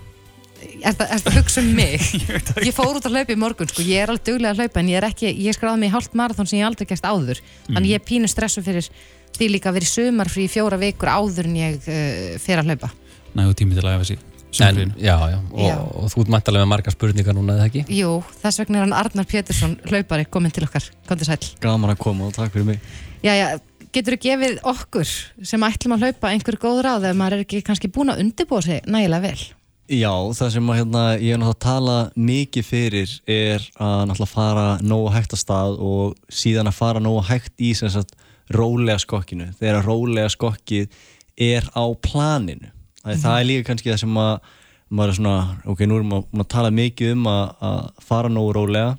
[0.84, 2.06] Er það að hugsa um mig?
[2.28, 4.82] ég, ég fór út að hlaupa í morgun sko, ég er alveg duglega að hlaupa
[4.82, 7.42] en ég er ekki, ég skráði mig í hálft marathón sem ég aldrei gæst áður.
[7.42, 7.78] Mm.
[7.78, 8.90] þannig ég er pínu stressu fyrir
[9.34, 12.70] því líka að vera í sumar frí fjóra vikur áður en ég uh, fer að
[12.70, 12.94] hlaupa.
[13.34, 14.22] Nægu tími til að æfa sér
[14.62, 15.76] En, já, já, og, já.
[15.82, 17.84] og þú ert mættalega með marga spurningar núna, eða ekki?
[17.90, 18.10] Jú,
[18.42, 21.48] þess vegna er hann Arnar Pétursson, hlaupari, komin til okkar, kom til sæl.
[21.64, 22.84] Gaman að koma og takk fyrir mig.
[23.24, 23.48] Já, já,
[23.94, 25.10] getur þú gefið okkur
[25.50, 28.62] sem ætlum að hlaupa einhver góð ráð ef maður er ekki kannski búin að undirbúa
[28.62, 29.46] sig nægilega vel?
[29.84, 34.30] Já, það sem að, hérna, ég er náttúrulega að tala mikið fyrir er að náttúrulega
[34.30, 38.14] fara nógu hægt að stað og síðan að fara nógu hægt í sem sagt
[38.54, 39.50] rólega skokkinu.
[39.58, 41.02] Þegar rólega skokkið
[41.36, 42.70] er á planinu
[43.04, 44.52] það, það er líka kannski það sem að
[44.94, 45.38] maður er svona,
[45.70, 48.94] ok, nú erum við að tala mikið um að, að fara nógu rólega.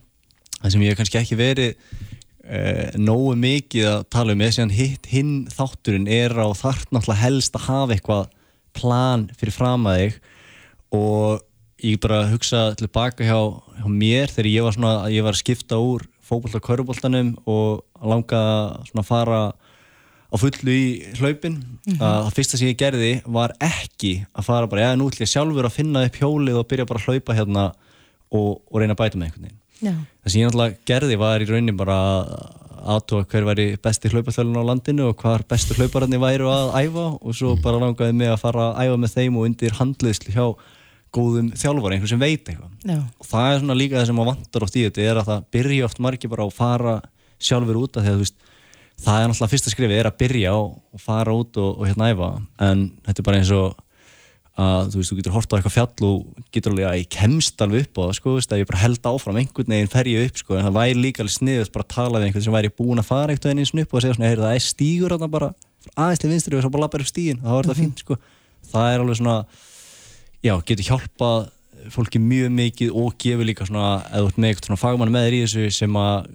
[0.60, 1.68] Það sem ég hef kannski ekki verið
[2.46, 4.76] eh, nógu mikið að tala um þess að
[5.12, 8.32] hinn þátturinn er á þart náttúrulega helst að hafa eitthvað
[8.76, 10.18] plan fyrir fram að þig.
[10.96, 11.46] Og
[11.86, 13.40] ég bara hugsa tilbaka hjá,
[13.80, 17.84] hjá mér þegar ég var svona, ég var að skipta úr fókbólta og köruboltanum og
[18.02, 18.42] langa
[18.88, 19.42] svona að fara
[20.36, 22.02] á fullu í hlaupin mm -hmm.
[22.04, 25.66] að fyrsta sem ég gerði var ekki að fara bara, já nú ætlum ég sjálfur
[25.66, 27.64] að finna upp hjólið og byrja bara að hlaupa hérna
[28.32, 31.50] og, og reyna að bæta með einhvern veginn það sem ég náttúrulega gerði var í
[31.50, 31.98] raunin bara
[32.86, 37.36] aðtóa hver væri besti hlaupaþölun á landinu og hvar bestu hlaupararnir væri að æfa og
[37.36, 37.62] svo mm.
[37.66, 40.46] bara langaði mig að fara að æfa með þeim og undir handliðsli hjá
[41.16, 43.00] góðum þjálfur, einhvern sem veit eitthvað Já.
[43.00, 45.46] og það er svona líka það sem maður vantar oft í þetta er að það
[45.56, 46.96] byrja oft margir bara að fara
[47.40, 48.45] sjálfur úta þegar þú veist
[49.04, 52.30] það er náttúrulega fyrsta skrifið er að byrja og fara út og, og hérna æfa.
[52.64, 53.76] En þetta er bara eins og
[54.56, 57.64] að þú veist, þú getur horta á eitthvað fjall og getur alveg að ég kemst
[57.64, 60.40] alveg upp og sko, veist, að ég bara held áfram einhvern veginn fer ég upp
[60.40, 63.04] sko, en það væri líka alveg sniðið bara að tala við einhvern sem væri búin
[63.04, 65.52] að fara eins og upp og segja svona, heyrðu það er stígur að bara
[65.94, 67.82] aðeins til vinstri og svo bara lappar upp stígin þá er það -hmm.
[67.84, 68.18] fínt sko,
[68.72, 69.38] það er alveg svona
[70.40, 71.50] já, getur hjálpað
[71.92, 75.44] fólki mjög mikið og gefur líka svona, eða með eitthvað svona fagmann með þér í
[75.44, 76.30] þessu sem að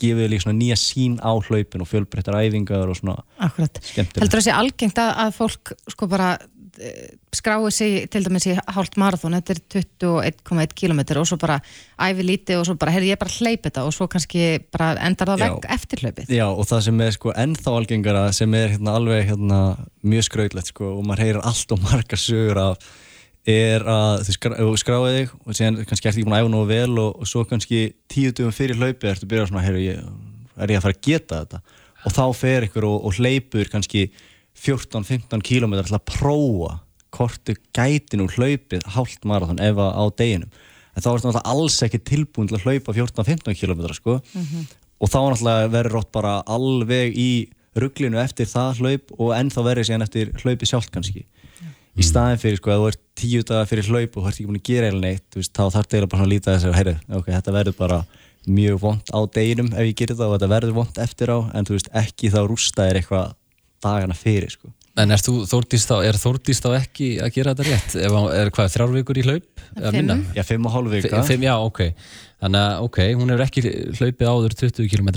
[0.00, 3.78] gefið líka svona nýja sín á hlaupin og fjölbreyttar æfingar og svona Akkurat.
[3.94, 6.32] Heldur það sé algengt að, að fólk sko bara
[6.80, 11.60] eh, skrái sig til dæmis í hálft marathón þetta er 21,1 km og svo bara
[12.08, 15.34] æfi lítið og svo bara heyrði ég bara hleyp þetta og svo kannski bara endar
[15.34, 16.34] það vekk eftir hlaupið.
[16.34, 19.62] Já og það sem er sko ennþá algengara sem er hérna alveg hérna
[20.02, 22.94] mjög skrautlegt sko og maður heyrir allt og marga sögur af
[23.44, 27.00] er að þú skráði þig og síðan kannski ert ekki búin að æfa nógu vel
[27.02, 30.06] og, og svo kannski tíu dögum fyrir hlaupi ertu að byrja svona, heyru, ég,
[30.56, 31.60] er ég að fara að geta þetta?
[32.04, 34.06] Og þá fer ykkur og, og hleypur kannski
[34.64, 36.78] 14-15 km til að prófa
[37.14, 40.54] hvort gæti nú hlaupið hálft marathon ef að á deginum.
[40.94, 44.20] En þá ertu náttúrulega alls ekki tilbúin til að hlaupa 14-15 km sko.
[44.32, 44.64] Mm -hmm.
[44.98, 45.20] og þá
[45.68, 50.66] verður rótt bara alveg í rugglinu eftir það hlaup og ennþá verður síðan eftir hlaupi
[50.66, 51.26] sjálf kannski
[51.94, 54.48] í staðin fyrir sko að þú ert tíu dagar fyrir hlaup og þú ert ekki
[54.50, 56.94] búin að gera eða neitt veist, þá þarf það bara að líta þess að heyri,
[57.14, 57.98] okay, þetta verður bara
[58.44, 61.68] mjög vond á deginum ef ég gerir það og þetta verður vond eftir á en
[61.68, 63.36] þú veist ekki þá rústa er eitthvað
[63.84, 64.72] dagana fyrir sko.
[64.94, 67.96] En er Þórdís þá, þá ekki að gera þetta rétt?
[67.98, 69.64] Ef, er hvað, þrjárvíkur í hlaup?
[69.74, 70.12] Fimm?
[70.36, 71.80] Já, fimm og hálf vika Fimm, já, ok
[72.44, 73.64] Þannig að, ok, hún hefur ekki
[73.98, 75.10] hlaupið áður 20 km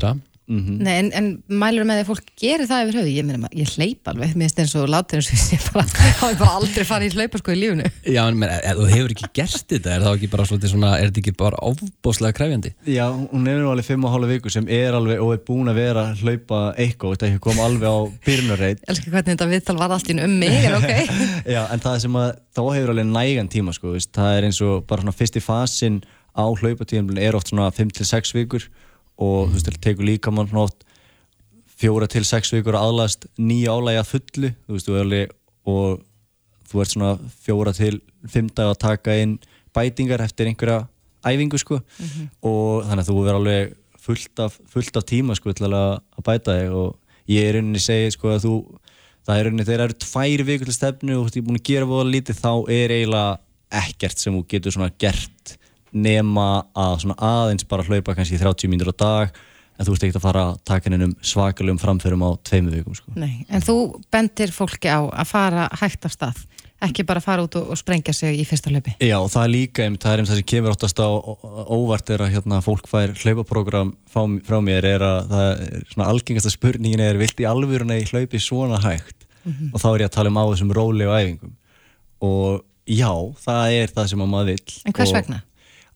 [0.47, 0.77] Mhm.
[0.79, 1.25] Nei, en, en
[1.59, 4.47] mælur með því að fólk gerir það yfir höfu ég meina, ég hleyp alveg, mér
[4.47, 5.83] finnst eins og látir eins og ég sé bara,
[6.21, 9.27] hafi bara aldrei farið í hlaupa sko í lífunu Já, en menn, þú hefur ekki
[9.35, 12.71] gert þetta, er það ekki bara svona, er þetta ekki bara ofbóðslega krefjandi?
[12.87, 16.07] Já, hún er nú alveg 5,5 viku sem er alveg og er búin að vera
[16.15, 17.97] hlaupa eitthvað, þetta ekki koma alveg á
[18.29, 18.83] byrjunarreit.
[18.93, 21.15] Elskar hvernig þetta viðtal var allt í einu um mig, en ok?
[21.57, 24.63] Já, en það sem að þá hefur alveg nægan tíma sko, veist, það er eins
[24.63, 25.99] og bara svona fyrsti fasin
[26.37, 28.71] á hlaupatíðanbílun er oft svona 5-6 vikur
[29.17, 30.85] og þú veist, það tekur líka mann oft
[31.77, 35.35] fjóra til sex vikur að aðlast nýja álægi að fullu þú veist,
[35.67, 36.03] og
[36.67, 37.11] þú ert svona
[37.43, 38.01] fjóra til
[38.55, 39.37] dag að taka inn
[39.75, 40.87] bætingar eftir einhverja
[41.27, 41.79] æfingu sko.
[42.45, 43.75] Og þannig að þú verður alveg
[44.07, 46.75] fullt af, fullt af tíma sko til að að bæta þig.
[46.75, 48.55] Og ég er rauninni segi sko að þú
[49.27, 51.69] það er rauninni, þegar það eru tvær vikur til stefnu og þú ert búin að
[51.69, 53.39] gera voða lítið þá er eiginlega
[53.83, 55.57] ekkert sem þú getur svona gert
[55.95, 56.47] nema
[56.77, 59.39] að svona aðeins bara hlaupa kannski 30 mínútur á dag
[59.77, 63.13] en þú ert ekkert að fara að taka hennum svakalegum framförum á tveimu vikum sko.
[63.15, 63.77] Nei, en þú
[64.13, 66.45] bendir fólki á að fara hægt af stað
[66.83, 69.53] ekki bara fara út og, og sprengja sig í fyrsta hlaupi Já, og það er
[69.53, 71.09] líka, einmitt, það er einmitt það sem kemur oftast á
[71.73, 76.53] óvart er að hérna, fólk fær hlaupaprógram frá mér er að það er svona algengasta
[76.53, 80.33] spurningin er vilt í alvöruna í hlaupi svona hægt og þá er ég að tala
[80.33, 81.55] um á þessum róli og æfingum
[82.27, 85.41] og já, það er það sem að maður vill En hvers og, vegna?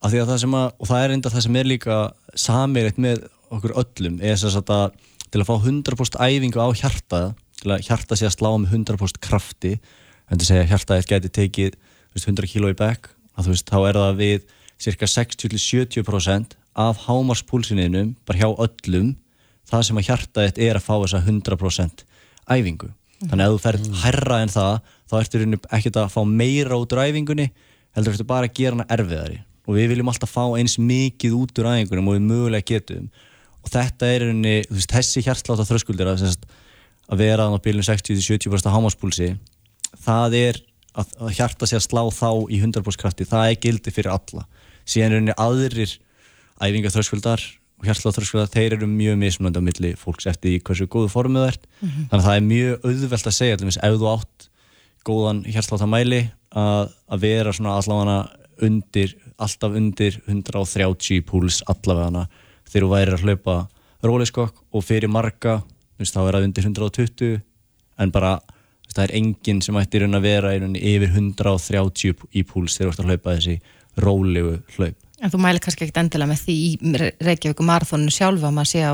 [0.02, 1.98] Að að það að, og það er enda það sem er líka
[2.34, 4.96] samirreitt með okkur öllum er þess að
[5.32, 7.22] til að fá 100% æfingu á hjarta
[7.62, 11.10] til að hjarta sé að slá með 100% krafti en til að segja að hjartaðið
[11.12, 11.78] geti tekið
[12.16, 14.48] veist, 100 kg í back að þú veist, þá er það við
[14.82, 19.14] cirka 60-70% af hámarspúlsininum bara hjá öllum
[19.70, 22.04] það sem að hjartaðið er að fá þessa 100%
[22.52, 22.90] æfingu.
[23.22, 24.74] Þannig að ef þú ferð herra en það
[25.12, 25.44] þá ertu
[25.78, 27.52] ekkert að fá meira út úr æfingunni
[27.96, 31.62] heldur ertu bara að gera hana erfiðari og við viljum alltaf fá eins mikið út
[31.62, 33.10] úr æfingunum og við mögulega getum.
[33.62, 36.24] Og þetta er einni, þú veist, þessi hjartláta þröskuldir að,
[37.12, 39.36] að vera á bílunum 60-70% hámaspúlsi
[40.00, 40.62] það er
[40.98, 44.46] að, að hjarta sig að slá þá í 100% krafti, það er gildi fyrir alla.
[44.88, 45.98] Síðan er einni aðrir
[46.62, 47.44] æfingar þröskuldar
[47.82, 51.46] og hjartláta þröskuldar þeir eru mjög mismunandi á milli fólks eftir í hversu góðu formið
[51.46, 51.68] það ert.
[51.68, 52.08] Mm -hmm.
[52.10, 54.50] þannig að það er mjög auðvelt að segja ef þú átt
[55.08, 56.22] góðan hjartláta mæli
[56.52, 58.18] að, að vera svona allavega
[58.66, 62.26] undir, alltaf undir 130 púls allavega
[62.72, 63.58] þegar þú væri að hlaupa
[64.06, 65.60] róleiskokk og fyrir marga
[66.00, 67.38] veist, þá er það undir 120
[68.02, 72.92] en bara veist, það er enginn sem ætti að vera yfir 130 í púls þegar
[72.92, 73.58] þú ert að hlaupa þessi
[74.02, 74.98] rólegu hlaup.
[75.22, 76.70] En þú mæli kannski ekkert endilega með því í
[77.22, 78.94] Reykjavík marathónu sjálfa að maður sé á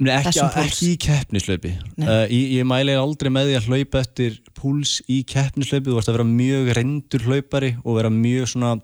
[0.00, 5.00] ekki, ekki í keppnislaupi uh, ég, ég mæli aldrei með því að hlaupa eftir púls
[5.10, 8.78] í keppnislaupi þú vart að vera mjög reyndur hlaupari og vera mjög svona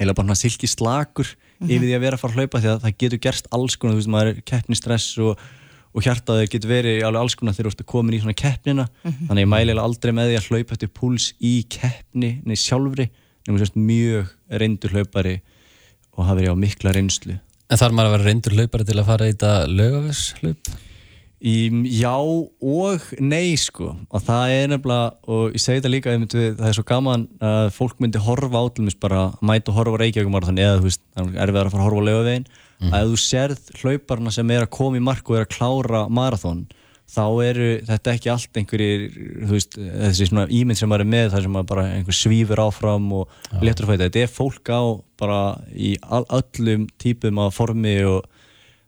[0.00, 1.72] eða bara silki slakur mm -hmm.
[1.72, 3.94] yfir því að vera að fara að hlaupa því að það getur gerst alls konar,
[3.94, 5.38] þú veist, maður er keppnistress og,
[5.92, 8.88] og hjartaður getur verið alls konar þegar þú ert að koma í svona keppnina.
[9.04, 9.26] Mm -hmm.
[9.28, 13.10] þannig ég mæli aldrei með því að hlaupa eftir púls í keppni, nei sjálfri
[13.46, 15.40] nema sérst mjög reyndur hlaupari
[16.16, 17.38] og hafa verið á mikla reynslu
[17.72, 20.72] En þarf maður að vera reyndur hlaupari til að fara í þetta lögavess hlaup?
[21.42, 21.54] Í,
[21.98, 26.68] já og nei sko og það er nefnilega og ég segi þetta líka myndi, það
[26.68, 31.02] er svo gaman að fólk myndi horfa átlumist bara mæta og horfa eða þú veist,
[31.16, 32.92] það er verið að fara að horfa á lögavegin mm.
[32.94, 36.62] að þú sérð hlauparna sem er að koma í mark og er að klára marathón
[37.12, 39.02] þá eru þetta ekki allt einhverjir
[39.50, 43.10] veist, þessi svona ímynd sem maður er með þar sem maður bara einhver svífur áfram
[43.18, 44.82] og letur að fæta, þetta er fólk á
[45.20, 45.42] bara
[45.76, 48.24] í all, öllum típum af formi og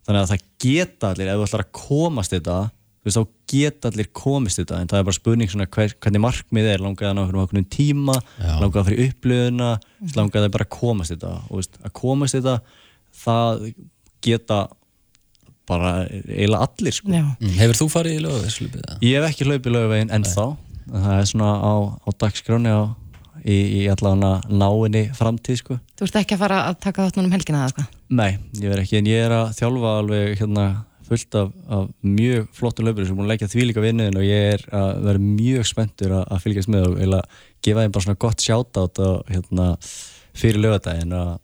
[0.06, 2.58] þannig að það geta allir, ef þú ætlar að komast þetta
[3.04, 4.78] þú veist, þá geta allir komist þetta.
[4.80, 6.80] En það er bara spurning svona hver, hvernig markmið er.
[6.80, 8.14] Langaði að ná einhvern tíma?
[8.40, 10.14] Að fyrir upplöðuna mm.
[10.16, 11.34] langaði að bara komast þetta?
[11.50, 12.56] Og veist, að komast þetta
[13.24, 13.66] það
[14.24, 14.62] geta
[15.68, 17.08] bara eiginlega allir sko.
[17.10, 17.56] mm.
[17.58, 18.86] Hefur þú farið í lögavegslöpið?
[19.04, 20.46] Ég hef ekki hlaupið lögavegin ennþá
[20.90, 21.74] það er svona á,
[22.04, 22.82] á dagskráni á
[23.44, 25.78] í, í allavega náinni framtíð sko.
[25.98, 27.94] Þú ert ekki að fara að taka þátt núna um helgina eða hvað?
[28.14, 30.66] Nei, ég verð ekki, en ég er að þjálfa alveg hérna
[31.04, 34.24] fullt af, af mjög flottum löpur sem er búin að leggja því líka vinniðin og
[34.24, 38.22] ég er að vera mjög spenntur að, að fylgjast með og gefa þeim bara svona
[38.24, 39.66] gott sjátátt hérna,
[40.34, 41.34] fyrir lögadagin að,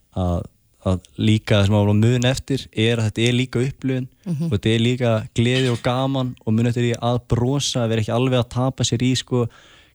[0.80, 4.34] að, að líka það sem að mun eftir er að þetta er líka upplöðin mm
[4.34, 4.46] -hmm.
[4.46, 8.12] og þetta er líka gleði og gaman og mun eftir því að brosa, vera ekki
[8.12, 9.46] alveg að tapa sér í sko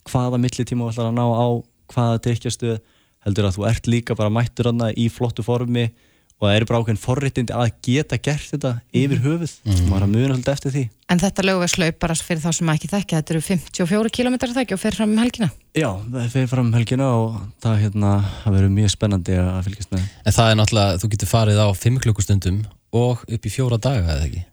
[0.06, 1.48] hvaða millitíma þú ætlar að ná á
[1.93, 2.80] hvaða drikkjastuð
[3.26, 5.89] heldur að þú ert líka bara mættur í flottu formi
[6.36, 9.76] og það eru bara ákveðin forréttindi að geta gert þetta yfir höfuð mm.
[9.76, 12.89] og maður að muna alltaf eftir því En þetta lögvegslaup bara fyrir þá sem ekki
[12.91, 16.71] þekkja þetta eru 54 km þekki og fer fram um helgina Já, það fer fram
[16.71, 18.15] um helgina og það hérna,
[18.48, 22.02] verður mjög spennandi að fylgjast með En það er náttúrulega, þú getur farið á 5
[22.04, 22.60] klukkustundum
[22.95, 24.43] og upp í fjóra daga, eða ekki?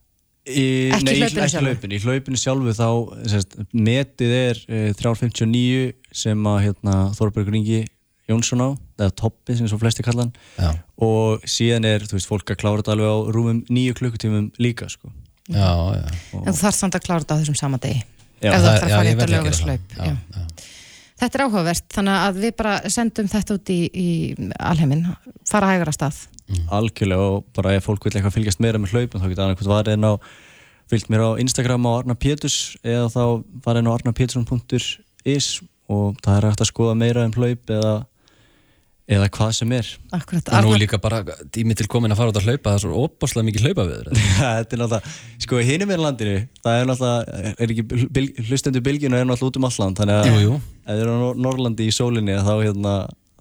[0.42, 1.94] Í, Ekki nei, hlaupinu ekki hlaupinu.
[1.94, 2.86] Í hlaupinu sjálfu þá
[3.30, 7.84] sérst, netið er e, 359 sem að hérna, Þorbergur Ingi
[8.32, 8.68] Jónsson á,
[8.98, 10.32] eða Toppi sem svo flesti kalla hann.
[10.58, 10.70] Já,
[11.06, 14.88] og síðan er þú veist, fólk að klára þetta alveg á rúmum nýju klukkutímum líka
[14.92, 15.12] sko.
[15.48, 16.06] já, já.
[16.42, 18.02] En þú þarfst samt að klára þetta á þessum sama degi.
[18.42, 20.46] Já, ef þú Það- ætlar að já, fara í þetta já.
[21.22, 24.06] Þetta er áhugavert, þannig að við bara sendum þetta út í, í
[24.58, 25.04] alheimin
[25.46, 26.16] fara hægur að stað.
[26.74, 29.70] Algjörlega og bara ef fólk vil eitthvað fylgjast meira með hlaupum þá geta annað hvort
[29.70, 30.12] varið inn á
[30.90, 33.22] fylgt mér á Instagram á Arna Péturs eða þá
[33.64, 37.94] farið inn á arnapétursson.is og það er hægt að skoða meira um hlaup eða,
[39.10, 39.88] eða hvað sem er.
[40.14, 42.76] Akkurat, Og nú er líka bara tími til komin að fara út að hlaupa, það
[42.78, 45.12] er svo opaslega mikið hlaupa við þetta er náttúrulega,
[45.42, 47.84] sko hinum er landinu það er náttúrulega, er ekki
[48.14, 50.36] bil, hlustendur bylginu er náttúrulega út um alland þannig að ef
[50.86, 52.94] þið eru á Nor- Norrlandi í sólinni þá, hérna,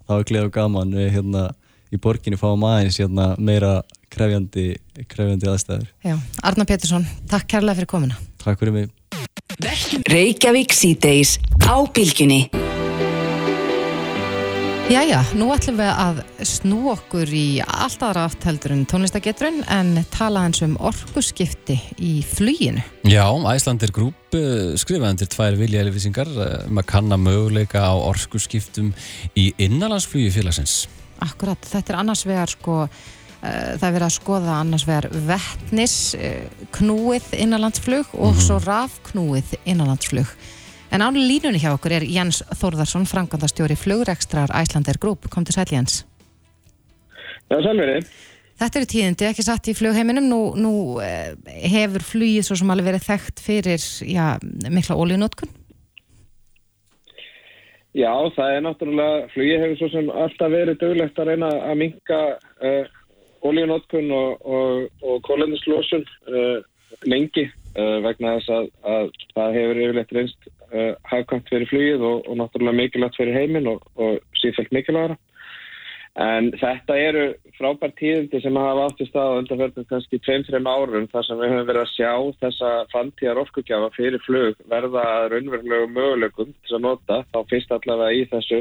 [0.08, 1.44] þá er gleð og gaman við hérna
[1.92, 4.66] í borginni fáum aðeins hérna, meira krefjandi
[5.08, 5.86] krefjandi aðstæður.
[6.04, 8.18] Já, Arna Pétursson, takk kærlega fyrir komuna.
[8.42, 8.90] Takk fyrir mig
[14.92, 20.02] Jæja, nú ætlum við að snú okkur í allt aðra átt heldur en tónlistagetrun en
[20.12, 22.82] tala eins um orkuskipti í fluginu.
[23.08, 23.24] Já,
[23.54, 26.34] Æslandir Group uh, skrifaði undir tvær viljaðilvísingar
[26.66, 28.92] um að kanna möguleika á orkuskiptum
[29.32, 30.82] í innanlandsflugi félagsins.
[31.24, 36.00] Akkurat, þetta er annars vegar sko, uh, það er verið að skoða annars vegar vettnis
[36.20, 40.36] uh, knúið innanlandsflug og svo rafknúið innanlandsflug.
[40.92, 45.30] En án línunni hjá okkur er Jens Þórðarsson, frangandastjóri flugrekstrar Æslandir Group.
[45.32, 46.02] Kom til sæl Jens.
[47.48, 48.02] Já, sælveri.
[48.60, 50.28] Þetta eru tíðindi, ekki satt í flugheiminum.
[50.28, 51.32] Nú, nú eh,
[51.72, 54.36] hefur flugið svo sem alveg verið þekkt fyrir já,
[54.68, 55.56] mikla ólíunótkun.
[57.96, 62.20] Já, það er náttúrulega, flugið hefur svo sem alltaf verið döglegt að reyna að minka
[62.36, 62.84] uh,
[63.48, 66.60] olíunótkun og, og, og kólendislósun uh,
[67.08, 72.24] lengi uh, vegna þess að, að það hefur yfirleitt reynst uh, hagkvæmt fyrir flugið og,
[72.28, 75.18] og náttúrulega mikilvægt fyrir heiminn og, og sífælt mikilvægara.
[76.20, 77.20] En þetta eru
[77.56, 81.68] frábær tíðindi sem hafa átt í stað undanferðin kannski 2-3 árum þar sem við höfum
[81.70, 87.38] verið að sjá þessa framtíðar orkugjafa fyrir flug verða raunverulegu möguleikum til að nota þá
[87.48, 88.60] fyrst allavega í þessu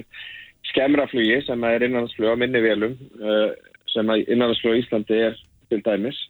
[0.69, 3.51] skemmraflugi sem er innanlandsflug á minni vélum uh,
[3.91, 5.35] sem að innanlandsflug Íslandi er
[5.67, 6.23] til dæmis.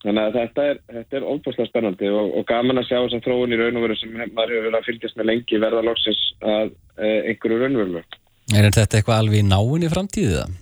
[0.00, 3.26] Þannig að þetta er, þetta er óbúslega spennandi og, og gaman að sjá þess að
[3.26, 6.22] þróun í raun og veru sem maður hefur verið að fylgjast með lengi verða loksins
[6.40, 8.20] að uh, einhverju raunverulegu.
[8.50, 10.58] Er þetta eitthvað alveg í náinni framtíðið það?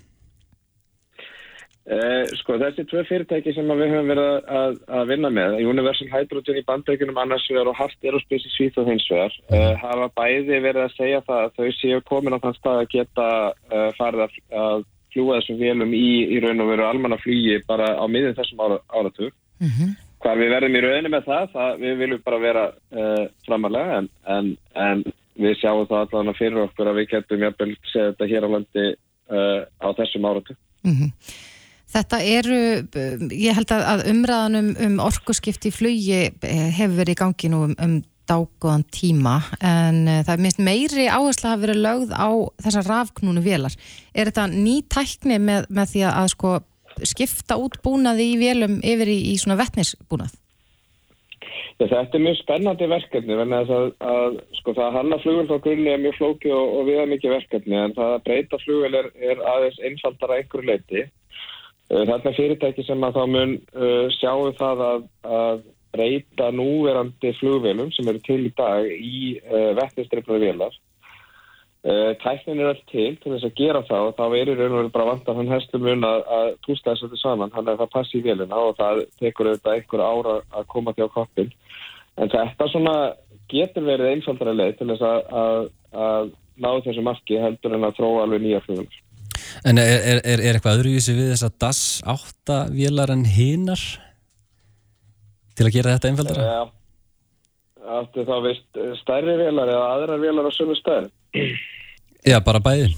[1.89, 6.59] Eh, sko þessi tvö fyrirtæki sem við höfum verið að, að, vinna með Universal Hydrogen
[6.61, 10.59] í bandreikunum annars vegar og Hart Aerospace í Svíð og hins vegar eh, hafa bæði
[10.67, 13.29] verið að segja það að þau séu komin á þann stað að geta
[13.73, 17.95] eh, farið að, að fljúa þessum vélum í, í raun og veru almanna flugi bara
[17.97, 19.33] á miðin þessum ára, áratug.
[19.63, 23.99] Mm Hvar við verðum í rauninni með það, það við viljum bara vera uh, framalega
[24.01, 25.05] en, en, en
[25.39, 28.87] við sjáum það allavega fyrir okkur að við getum jafnvel segja þetta hér á landi
[28.91, 30.59] uh, á þessum áratug.
[30.83, 31.13] -hmm.
[31.89, 32.61] Þetta eru,
[33.01, 37.21] eh, ég held að, að umræðan um, um orkuskipti í flugi eh, hefur verið í
[37.23, 37.95] gangi nú um, um
[38.29, 42.29] dágóðan tíma en uh, það er minnst meiri áhersla að vera lögð á
[42.65, 43.77] þessar rafknúnu vélar.
[44.15, 46.59] Er þetta ný tækni með, með því að sko
[47.07, 50.35] skipta út búnaði í vélum yfir í, í svona vettnisbúnað?
[51.79, 55.45] Já, þetta er mjög spennandi verkefni vegna þess að, að sko, það að hanna flugvel
[55.47, 58.99] frá grunni er mjög flóki og, og viða mikið verkefni en það að breyta flugvel
[58.99, 61.05] er, er aðeins einfaldara að einhverju leiti.
[61.89, 65.07] Uh, Þarna er fyrirtæki sem að þá mun uh, sjáu það að,
[65.39, 65.63] að
[65.95, 70.77] breyta núverandi flugvelum sem eru til í dag í uh, vettnistrefnari vélar.
[71.87, 74.73] Uh, tæknin er allt til til þess að gera það og þá er í raun
[74.73, 77.55] og veru bara vant að hann hestum mun að, að túsla þess að þetta saman
[77.55, 81.07] þannig að það passi í vélina og það tekur auðvitað einhver ára að koma því
[81.07, 81.53] á koppin
[82.19, 82.97] en þetta svona
[83.49, 85.69] getur verið einfaldara leið til þess að, að,
[86.09, 88.99] að ná þessu marki heldur en að þróa alveg nýja flugvelar.
[89.69, 93.83] En er, er, er, er eitthvað öðruvísi við þess að DAS 8 vélar en hinar
[95.59, 96.47] til að gera þetta einfaldara?
[96.47, 96.63] Já,
[97.99, 101.13] áttu þá veist stærri vélar eða aðrar vélar á sömu stærn.
[102.27, 102.91] Já, bara bæði.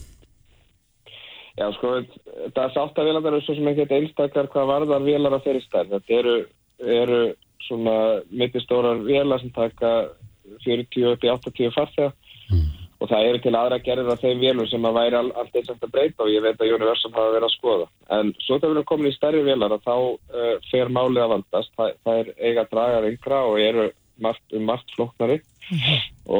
[1.58, 1.92] Já, sko,
[2.56, 5.92] það sátt að vélarnar eru svo sem ekkert einstakar hvað varðar vélar að þeirri stærn.
[5.92, 6.36] Þetta eru,
[7.00, 7.20] eru
[7.66, 7.96] svona
[8.32, 9.90] mittistórar vélar sem taka
[10.64, 12.12] 40 upp í 80 farþega
[13.00, 15.70] og það eru til aðra gerðir af þeim vélum sem að væri all, allt eins
[15.72, 17.86] að breyta og ég veit að Universum hafa verið að skoða.
[18.16, 21.32] En svo þegar við erum komin í stærri vélar að þá uh, fer málið að
[21.34, 21.72] valdast.
[21.78, 23.88] Það, það er eiga að draga yngra og eru
[24.20, 25.40] margt, um margt flóknari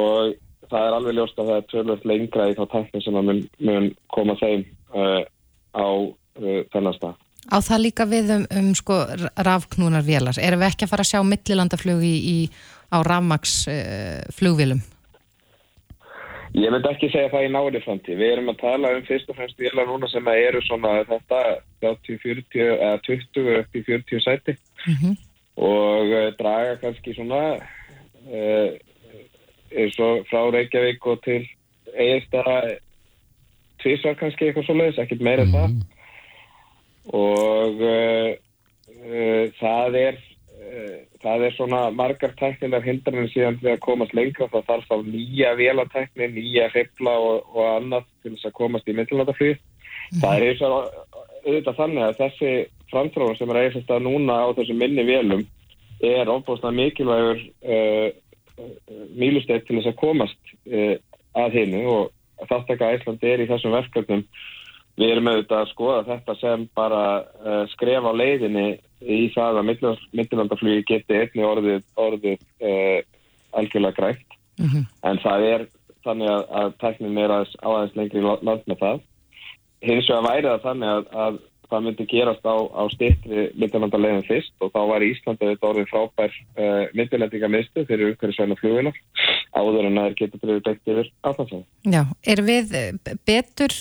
[0.00, 0.36] og
[0.70, 3.42] það er alveg ljóst að það er tölvöld lengra í þá tækni sem að mun,
[3.70, 5.24] mun koma þeim uh,
[5.72, 7.18] á uh, þennan stað.
[7.50, 9.00] Á það líka við um, um sko
[9.48, 10.36] rafknúnar vélar.
[10.36, 12.38] Erum við ekki að fara að sjá millilandaflug í, í,
[12.92, 14.84] á rafmaks uh, flugvélum?
[16.50, 18.16] Ég myndi ekki segja það í nári framtíð.
[18.18, 21.40] Við erum að tala um fyrst og fremst vélar núna sem eru svona þetta
[21.84, 24.56] 30, 40 eða 20 upp í 40 sæti
[24.88, 25.16] Mhm.
[25.60, 27.60] og uh, draga kannski svona
[28.32, 28.70] uh,
[29.76, 31.46] eins og frá Reykjavík og til
[31.94, 32.42] eigista
[33.82, 35.70] tvísvar kannski eitthvað svo leiðis, ekkert meira en það
[37.14, 38.30] og uh,
[39.06, 40.18] uh, það er
[41.20, 45.54] það er svona margar teknilegar hindranir síðan við að komast lengra það þarf þá nýja
[45.58, 49.60] vélatekni, nýja hrifla og, og annað til þess að komast í myndlandaflug
[50.20, 50.76] það er eins og
[51.44, 52.52] auðvitað þannig að þessi
[52.90, 55.44] framtróðum sem er eiginlega stað núna á þessum minni vélum
[56.00, 58.08] er ofbúðslega mikilvægur uh,
[58.56, 60.96] uh, mílusteyt til þess að komast uh,
[61.36, 64.24] að hinnu og þáttaka Íslandi er í þessum verkefnum
[65.00, 67.02] við erum auðvitað að skoða þetta sem bara
[67.40, 68.66] uh, skref á leiðinni
[69.00, 69.68] í það að
[70.12, 72.98] millilandaflugi geti einni orðið, orðið uh,
[73.56, 74.26] algjörlega grænt
[74.60, 74.82] Mhm.
[75.08, 75.62] en það er
[76.04, 78.98] þannig að, að tæknin er aðeins, aðeins lengri la- land með það
[79.88, 81.38] hins vegar væri það þannig að, að
[81.70, 86.36] það myndi gerast á, á styrtri millilandalegin fyrst og þá var Íslandi þetta orðið frábær
[86.60, 87.50] uh, millilendinga
[87.88, 89.00] fyrir umhverjusvæna flugvilar
[89.56, 91.64] áður en að þeir geta breyðið beitt yfir afhansæði.
[91.94, 92.02] Já,
[92.34, 93.76] er við eh, betur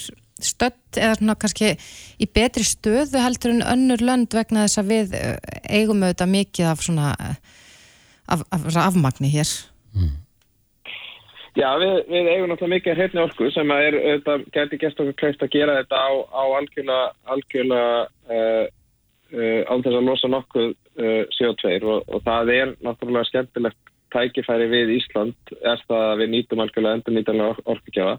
[0.46, 1.74] stödd eða svona kannski
[2.20, 5.36] í betri stöðu heldur en önnur lönd vegna þess að við eh,
[5.68, 7.38] eigum auðvitað mikið af svona eh,
[8.30, 9.54] af, af rafmagni hér.
[11.58, 15.18] Já, við, við eigum náttúrulega mikið hreifni orku sem að er, þetta gæti gæst okkur
[15.20, 17.96] klæft að gera þetta á, á algjörlega, algjörlega
[18.30, 18.66] uh,
[19.34, 24.68] uh, án þess að losa nokkuð uh, CO2 og, og það er náttúrulega skemmtilegt tækifæri
[24.72, 28.16] við Ísland er það að við nýtum algjörlega endur nýtanlega orkugjafa.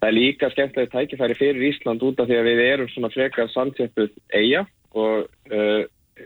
[0.00, 3.50] Það er líka skemmtilegt tækifæri fyrir Ísland út af því að við erum svona frekar
[3.54, 5.82] samtjöppuð eiga og uh,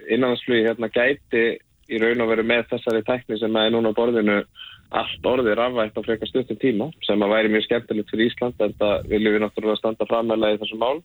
[0.08, 1.44] innanhansflugi hérna gæti
[1.88, 4.42] í raun og veru með þessari tækni sem er núna á borðinu
[4.98, 8.76] allt orðið rafvægt á frekar stuttum tíma sem að væri mjög skemmtilegt fyrir Ísland en
[8.80, 11.00] það viljum við náttúrulega standa frammeðlega í þessum mál.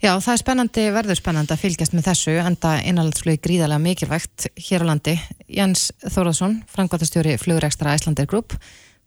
[0.00, 4.80] Já, það er spennandi, verður spennandi að fylgjast með þessu enda innanlandsflug gríðarlega mikilvægt hér
[4.80, 5.12] á landi.
[5.44, 8.56] Jens Þóraðsson, frangvátastjóri flugurekstra Icelandir Group.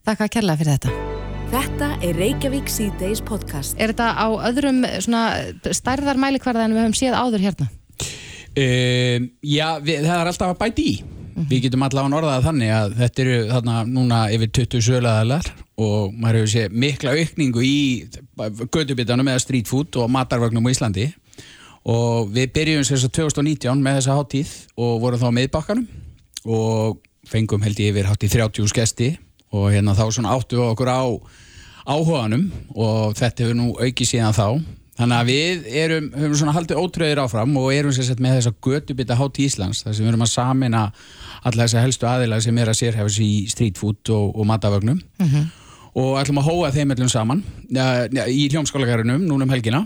[0.06, 0.94] Þakka kærlega fyrir þetta.
[1.50, 3.74] Þetta er Reykjavík C-Days podcast.
[3.82, 5.24] Er þetta á öðrum svona
[5.74, 7.70] stærðar mælikvarða en við höfum séð áður hérna?
[8.54, 10.96] Um, já, við, það er alltaf að bæti í
[11.34, 15.50] Við getum allavega orðað þannig að þetta eru þarna núna yfir 20 sölaðalar
[15.82, 17.78] og maður hefur séð mikla aukningu í
[18.74, 21.08] gödubitanum eða street food og matarvagnum á Íslandi.
[21.90, 24.54] Og við byrjum þess að 2019 með þessa háttíð
[24.86, 25.88] og vorum þá með bakkanum
[26.44, 29.10] og fengum held ég yfir háttíð 30 skesti
[29.54, 31.04] og hérna þá svona áttu við okkur á
[31.84, 34.48] áhuganum og þetta hefur nú aukið síðan þá
[34.94, 38.54] Þannig að við erum, höfum svona haldið ótröðir áfram og erum sér sett með þessa
[38.62, 40.84] götubita hátt í Íslands þar sem við erum að samina
[41.42, 45.02] alla þessa helstu aðilega sem er að sérhefis í street food og, og matavögnum
[45.98, 47.42] og ætlum að hóa þeim öllum saman
[47.74, 49.84] ja, í hljómskólagarunum núna um helgina.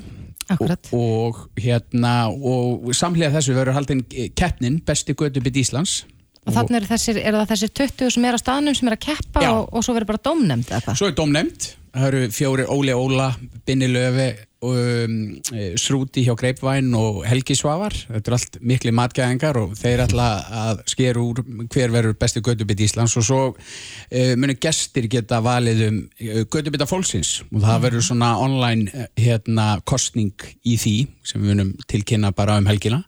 [0.47, 0.91] Akkurat.
[0.95, 6.05] og, og hérna og samlega þessu verður haldin keppnin besti götubit Íslands.
[6.47, 9.43] Og þannig eru þessir, er þessir 20 sem er á staðnum sem er að keppa
[9.49, 10.99] og, og svo verður bara dómnefnd eða hvað?
[10.99, 13.27] Svo er domnefnd, það eru fjóri Óli Óla,
[13.67, 14.29] Binni Löfi,
[14.61, 15.15] um,
[15.53, 17.93] eh, Srúti hjá Greipvæn og Helgi Svavar.
[17.93, 20.27] Þetta er allt mikli matgæðingar og þeir ætla
[20.63, 21.43] að skera úr
[21.73, 26.89] hver verður besti gödubit Íslands og svo uh, munu gestir geta valið um uh, gödubita
[26.89, 30.33] fólksins og það verður svona online hérna, kostning
[30.65, 30.97] í því
[31.27, 33.03] sem við munum tilkynna bara um helgina.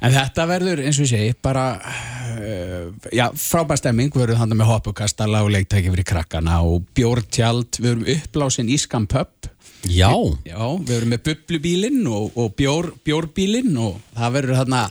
[0.00, 4.60] En þetta verður, eins og ég segi, bara uh, já, frábær stemming, við verðum þannig
[4.62, 9.50] með hoppukastala og leiktæki fyrir krakkana og bjórtjald, við verum uppblásin Ískan Pub
[9.88, 10.12] Já,
[10.44, 14.82] Já, við verum með bublubílinn og, og bjór, bjórbílinn og það verður þarna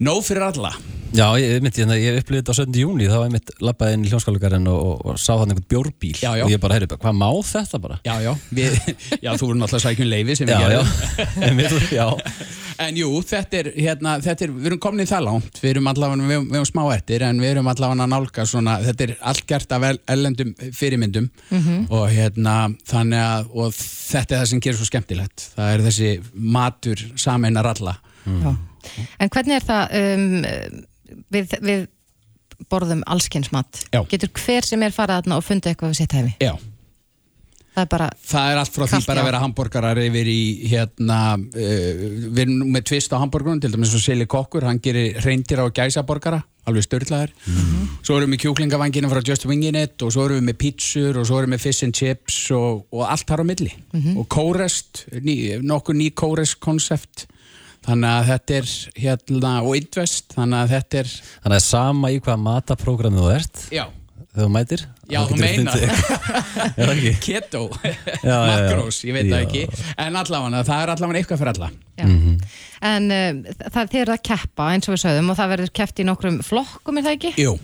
[0.00, 0.72] nóg fyrir alla.
[1.10, 2.76] já, ég, ég, ég, ég upplýði þetta á 7.
[2.84, 5.66] júni, þá var ég mitt lappaði inn í hljómskálugarinn og, og, og sá hann einhvern
[5.72, 6.44] bjórbíl Já, já.
[6.46, 7.96] og ég bara, heyrðu, hvað má þetta bara?
[8.06, 8.76] Já, já, við,
[9.26, 10.84] já, þú voru náttúrulega að sækja um leifi sem Já, við já,
[11.90, 12.22] gerum.
[12.80, 15.90] En jú, þetta er, hérna, þetta er, við erum komin í það langt, við erum
[15.90, 19.12] allavega, við, við erum smá eftir, en við erum allavega að nálga svona, þetta er
[19.34, 21.26] allt gert af el- ellendum fyrirmyndum
[21.92, 22.54] og hérna,
[22.88, 26.10] þannig að, og þetta er það sem gerir svo skemmtilegt, það er þessi
[26.56, 27.98] matur sameinar alla.
[28.24, 28.54] Já.
[29.20, 30.26] En hvernig er það um,
[31.34, 31.86] við, við
[32.70, 33.86] borðum allskynnsmat?
[33.92, 34.02] Já.
[34.10, 36.34] Getur hver sem er farað þarna og fundið eitthvað við sitt hefi?
[36.44, 36.54] Já,
[37.70, 40.40] Það er bara Það er allt frá því Kalt, bara að vera hambúrgarar yfir í
[40.72, 42.00] hérna, uh,
[42.34, 45.70] við erum með tvist á hambúrgarunum, til dæmis svo Sili Kokkur, hann gerir reyndir á
[45.70, 47.32] gæsaborgara, alveg störtlaðar.
[48.02, 51.28] Svo erum við kjúklingavangina frá Just Wingin' It og svo erum við með pítsur og
[51.30, 53.72] svo erum við með fish and chips og, og allt þar á milli.
[54.16, 57.28] Og kórest, ný, nokkur ný kórest konsept.
[57.86, 62.18] Þannig að þetta er hérna, og Indvest, þannig að þetta er, Þannig að sama í
[62.20, 63.84] hvaða mataprógrami þú ert já,
[64.30, 65.80] þegar þú mætir Já, þú meinar.
[66.80, 68.36] Er keto, já, já.
[68.46, 69.62] makrós, ég veit það ekki.
[69.98, 71.70] En allavega, það er allavega eitthvað fyrir alla.
[71.98, 72.06] Já.
[72.90, 76.02] En uh, það þið eru að keppa eins og við sögðum og það verður keppt
[76.02, 77.32] í nokkrum flokkum, er það ekki?
[77.42, 77.56] Jú.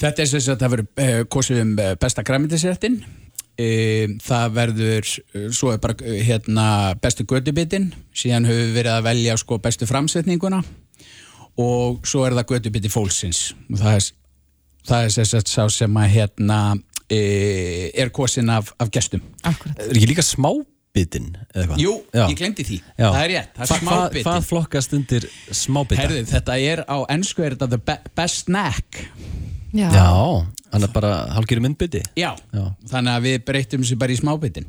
[0.00, 3.00] Þetta er sem sagt að það verður uh, kosið um uh, besta græmyndisréttin.
[3.60, 6.66] Það verður, uh, svo er bara uh, hérna
[7.02, 10.62] bestu gödubitinn, síðan höfum við verið að velja sko bestu framsetninguna
[11.60, 13.50] og svo er það gödubiti fólksins.
[13.68, 14.06] Og það er,
[14.88, 19.20] það er sagt sá sem að hérna uh, er kosin af, af gestum.
[19.44, 19.76] Akkurat.
[19.82, 21.82] Er ekki líka smábitin eða eitthvað?
[21.84, 22.24] Jú, Já.
[22.30, 22.80] ég glemdi því.
[22.96, 23.08] Já.
[23.10, 26.00] Það er rétt, það er Hva- hvað- flokkast undir smábita?
[26.00, 29.04] Herðu, þetta er á ennsku er þetta the be best snack.
[29.72, 29.88] Já.
[29.94, 30.06] Já,
[30.72, 32.32] hann er bara hálfgerið myndbiti Já.
[32.54, 32.64] Já.
[32.90, 34.66] Þannig að við breytum sér bara í smábitin.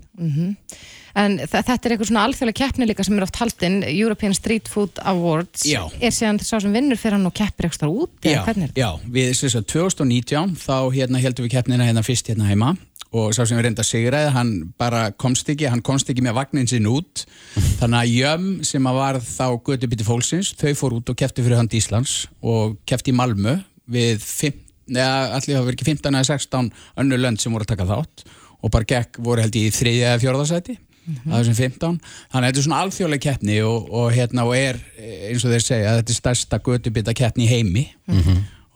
[1.13, 4.69] En þa- þetta er eitthvað svona alþjóðlega keppni líka sem er oft haldinn, European Street
[4.71, 5.65] Food Awards.
[5.67, 5.81] Já.
[5.99, 8.13] Er síðan sá sem vinnur fyrir hann og keppir ekstra út?
[8.23, 12.47] Já, er já, við sem sagt 2019 þá hérna heldum við keppnina hérna fyrst hérna
[12.47, 12.77] heima
[13.11, 16.69] og sá sem við reynda sigraði hann bara komst ekki, hann komst ekki með vagnin
[16.71, 17.25] sinn út
[17.81, 21.59] þannig að Jöm sem að var þá gödubiti fólksins, þau fór út og keppti fyrir
[21.59, 23.57] hand Íslands og keppti í Malmö
[23.91, 24.55] við fimm,
[24.87, 26.71] neða allir hafa verið ekki 15 eða 16
[27.03, 28.25] önnur lönd sem voru að taka þátt
[28.61, 30.77] og bara gekk voru held í þriðja eða fjórðasæti
[31.25, 31.99] að þessum 15
[32.31, 35.65] þannig að þetta er svona alþjóðlega keppni og, og, hérna, og er eins og þeir
[35.65, 37.85] segja þetta er stærsta gödubita keppni í heimi.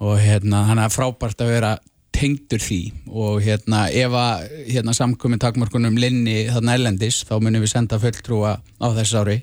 [0.03, 1.75] Og hérna þannig að frábært að vera
[2.15, 2.79] tengdur því
[3.11, 8.57] og hérna ef að hérna, samkomin takmörkunum linni þarna erlendis þá munum við senda fulltrúa
[8.59, 9.37] á þess ári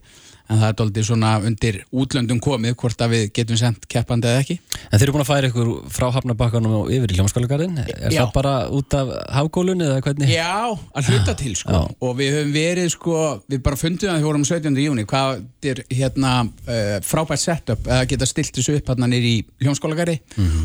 [0.53, 4.43] en það er doldið svona undir útlöndum komið hvort að við getum sendt keppandi eða
[4.45, 4.59] ekki
[4.91, 8.21] En þeir eru búin að færa ykkur frá Hafnabakkanum og yfir í Hljómskálagarðin Er Já.
[8.23, 10.33] það bara út af hafgólun eða hvernig?
[10.33, 11.83] Já, að hluta til sko Já.
[12.09, 13.17] og við höfum verið sko
[13.49, 14.81] við bara fundum það því vorum 17.
[14.85, 15.43] júni hvað
[15.73, 20.19] er hérna uh, frábært setup að geta stilt þessu upp hérna nýri í hljómskólagari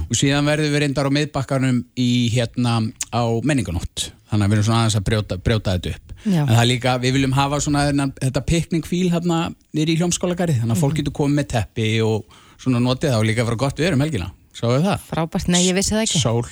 [0.08, 2.80] og síðan verðum við reyndar á miðbakkanum í hérna
[3.14, 6.14] á menninganótt þannig að við erum svona aðeins að brjóta, brjóta þetta upp.
[6.28, 6.42] Já.
[6.42, 9.40] en það er líka, við viljum hafa svona þennan, þetta pikningfíl hérna
[9.78, 13.28] nýri í hljómskólagari þannig að fólk getur komið með teppi og svona notið það og
[13.30, 14.32] líka vera gott við erum helgina.
[14.58, 15.04] Sáu þið það?
[15.12, 16.24] Frábært, nei, ég vissi það ekki.
[16.24, 16.48] Sól.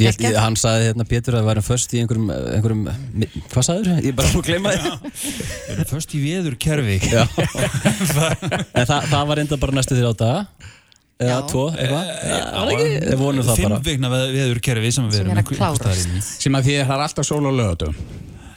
[0.00, 2.86] Ég, ég, hann sagði hérna Pétur að það væri först í einhverjum, einhverjum
[3.52, 3.90] hvað sagður?
[4.00, 7.26] Ég bara búin að gleyma Við erum först í veður kerfi Já.
[8.80, 10.70] En það, það var enda bara næstu þér á daga
[11.22, 12.10] eða tvo, eitthvað.
[12.62, 13.78] Ekki, við vonum það bara.
[13.82, 17.28] Fimm vikna veður kerfi sem við erum er sem að því að það er alltaf
[17.28, 17.96] sól og lögatum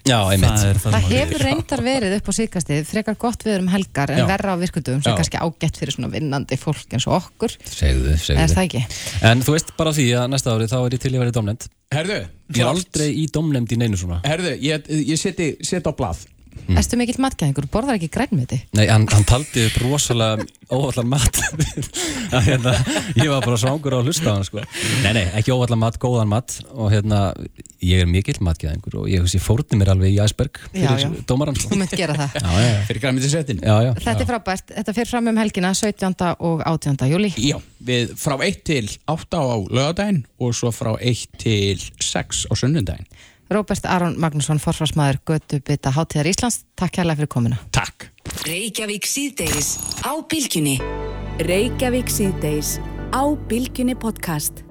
[0.06, 0.52] Já, einmitt.
[0.54, 4.20] Það það Það hefur reyndar verið upp á síkastið, frekar gott við um helgar en
[4.22, 4.26] Já.
[4.30, 5.16] verra á virkundum sem Já.
[5.16, 7.56] er kannski ágætt fyrir svona vinnandi fólk eins og okkur.
[7.66, 8.46] Segðu, Er segðu.
[8.54, 8.84] það ekki?
[9.32, 11.34] En þú veist bara því að næsta ári þá er ég til í að vera
[11.34, 12.20] í domnefnd Herðu,
[12.54, 14.20] Ég er aldrei í domnefnd í neinu svona.
[14.30, 16.22] Herðu, ég, ég seti, seti á blað
[16.66, 16.80] Mm.
[16.80, 18.58] Erstu mikill matgæðingur, borðar ekki grænmeti?
[18.74, 21.38] Nei, hann, hann taldi upp rosalega óvallan mat
[22.48, 22.74] hérna,
[23.20, 24.64] ég var bara svangur á að hlusta á hann sko.
[25.04, 27.20] Nei, nei, ekki óvallan mat, góðan mat og hérna,
[27.86, 31.70] ég er mikill matgæðingur og ég, ég fórni mér alveg í Æsberg fyrir dómaran sko.
[31.76, 32.40] Þú mynd gera það.
[32.42, 32.82] Já, já, já.
[32.90, 33.04] fyrir
[33.86, 33.92] já.
[34.08, 36.18] Þetta er frábært, þetta fyrir fram um helgina 17.
[36.50, 37.06] og 18.
[37.14, 37.32] júli.
[37.46, 42.54] Já, við frá 1 til 8 á lögadaginn og svo frá 1 til 6 á
[42.58, 43.06] sunnundaginn
[43.50, 47.62] Róbert Aron Magnússon, forsvarsmaður Götu Bytta Hátíðar Íslands, takk hérlega fyrir komuna.
[47.76, 48.10] Takk
[48.46, 50.80] Reykjavík síðdeis á bylgjunni.
[51.46, 52.78] Reykjavík síðdeis
[53.14, 54.65] á bylgjunni podcast.